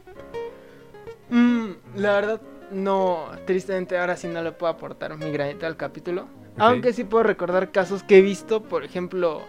Mm, 1.29 1.73
la 1.97 2.13
verdad, 2.15 2.41
no, 2.71 3.27
tristemente 3.47 3.99
ahora 3.99 4.17
sí 4.17 4.29
no 4.29 4.43
le 4.43 4.53
puedo 4.53 4.73
aportar 4.73 5.17
mi 5.19 5.31
granito 5.31 5.67
al 5.67 5.77
capítulo. 5.77 6.29
Aunque 6.57 6.93
sí 6.93 7.05
puedo 7.05 7.23
recordar 7.23 7.71
casos 7.71 8.03
que 8.03 8.19
he 8.19 8.23
visto, 8.23 8.63
por 8.63 8.85
ejemplo, 8.85 9.43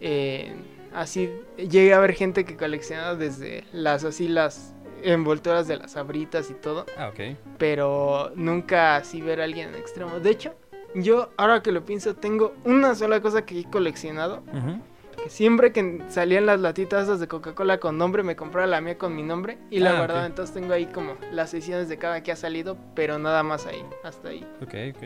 eh, 0.00 0.54
así 0.94 1.30
llegué 1.56 1.94
a 1.94 2.00
ver 2.00 2.14
gente 2.14 2.44
que 2.44 2.56
colecciona 2.56 3.14
desde 3.14 3.64
las 3.72 4.04
así 4.04 4.28
las 4.28 4.74
envolturas 5.02 5.66
de 5.68 5.76
las 5.76 5.96
abritas 5.96 6.50
y 6.50 6.54
todo, 6.54 6.86
Ah, 6.96 7.08
ok. 7.08 7.36
pero 7.58 8.30
nunca 8.34 8.96
así 8.96 9.20
ver 9.20 9.40
a 9.40 9.44
alguien 9.44 9.70
en 9.70 9.74
extremo. 9.76 10.20
De 10.20 10.30
hecho, 10.30 10.54
yo 10.94 11.30
ahora 11.36 11.62
que 11.62 11.72
lo 11.72 11.84
pienso 11.84 12.14
tengo 12.16 12.54
una 12.64 12.94
sola 12.94 13.20
cosa 13.20 13.44
que 13.44 13.60
he 13.60 13.64
coleccionado, 13.64 14.42
Ujú. 14.52 14.80
Que 15.22 15.30
siempre 15.30 15.72
que 15.72 16.00
salían 16.08 16.46
las 16.46 16.60
latitas 16.60 17.18
de 17.18 17.26
Coca-Cola 17.26 17.78
con 17.80 17.98
nombre, 17.98 18.22
me 18.22 18.36
compraba 18.36 18.68
la 18.68 18.80
mía 18.80 18.96
con 18.98 19.16
mi 19.16 19.24
nombre 19.24 19.58
y 19.68 19.80
la 19.80 19.90
Ah, 19.90 19.98
guardaba. 19.98 20.20
ok. 20.20 20.26
Entonces 20.26 20.54
tengo 20.54 20.72
ahí 20.72 20.86
como 20.86 21.16
las 21.32 21.52
ediciones 21.54 21.88
de 21.88 21.98
cada 21.98 22.22
que 22.22 22.30
ha 22.30 22.36
salido, 22.36 22.76
pero 22.94 23.18
nada 23.18 23.42
más 23.42 23.66
ahí, 23.66 23.84
hasta 24.04 24.28
ahí. 24.28 24.46
Ok, 24.62 24.74
ok. 24.94 25.02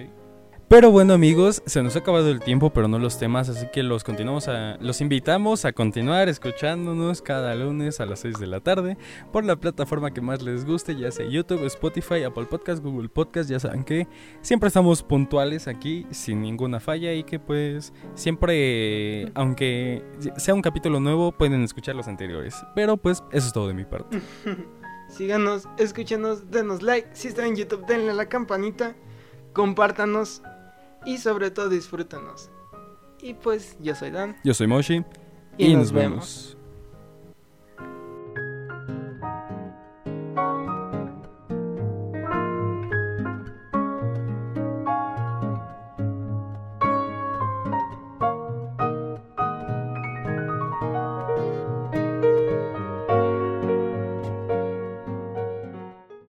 Pero 0.73 0.91
bueno 0.91 1.13
amigos, 1.13 1.63
se 1.67 1.83
nos 1.83 1.97
ha 1.97 1.99
acabado 1.99 2.31
el 2.31 2.41
tiempo, 2.41 2.71
pero 2.71 2.89
no 2.89 2.99
los 2.99 3.19
temas, 3.19 3.51
así 3.51 3.67
que 3.75 3.83
los 3.83 4.05
continuamos 4.05 4.49
a, 4.49 4.79
los 4.81 5.03
invitamos 5.03 5.67
a 5.67 5.75
continuar 5.75 6.31
escuchándonos 6.31 7.21
cada 7.21 7.55
lunes 7.55 8.01
a 8.01 8.07
las 8.07 8.21
6 8.21 8.39
de 8.39 8.47
la 8.47 8.61
tarde 8.61 8.97
por 9.33 9.45
la 9.45 9.57
plataforma 9.57 10.15
que 10.15 10.23
más 10.23 10.41
les 10.41 10.65
guste, 10.65 10.97
ya 10.97 11.11
sea 11.11 11.27
YouTube, 11.27 11.67
Spotify, 11.67 12.23
Apple 12.23 12.47
Podcast, 12.47 12.83
Google 12.83 13.11
Podcast, 13.11 13.51
ya 13.51 13.61
saben 13.61 13.85
que 13.85 14.09
siempre 14.41 14.69
estamos 14.69 15.03
puntuales 15.03 15.69
aquí 15.69 16.07
sin 16.11 16.41
ninguna 16.41 16.81
falla 16.81 17.13
y 17.13 17.23
que 17.23 17.39
pues 17.39 17.93
siempre, 18.15 19.31
aunque 19.35 20.03
sea 20.39 20.55
un 20.55 20.63
capítulo 20.63 21.01
nuevo, 21.01 21.33
pueden 21.33 21.63
escuchar 21.65 21.97
los 21.97 22.09
anteriores. 22.09 22.57
Pero 22.75 22.97
pues 22.97 23.23
eso 23.31 23.47
es 23.47 23.53
todo 23.53 23.69
de 23.69 23.75
mi 23.75 23.85
parte. 23.85 24.23
Síganos, 25.11 25.69
escúchenos, 25.77 26.51
denos 26.51 26.81
like. 26.81 27.11
Si 27.13 27.29
están 27.29 27.45
en 27.45 27.57
YouTube, 27.57 27.85
denle 27.85 28.13
a 28.13 28.15
la 28.15 28.31
campanita, 28.31 28.97
compártanos 29.53 30.41
y 31.05 31.19
sobre 31.19 31.51
todo 31.51 31.69
disfrútanos. 31.69 32.51
Y 33.21 33.35
pues 33.35 33.77
yo 33.81 33.95
soy 33.95 34.11
Dan 34.11 34.37
Yo 34.45 34.53
soy 34.55 34.67
Moshi 34.67 35.05
y, 35.57 35.67
y, 35.67 35.77
nos, 35.77 35.93
vemos. 35.93 36.57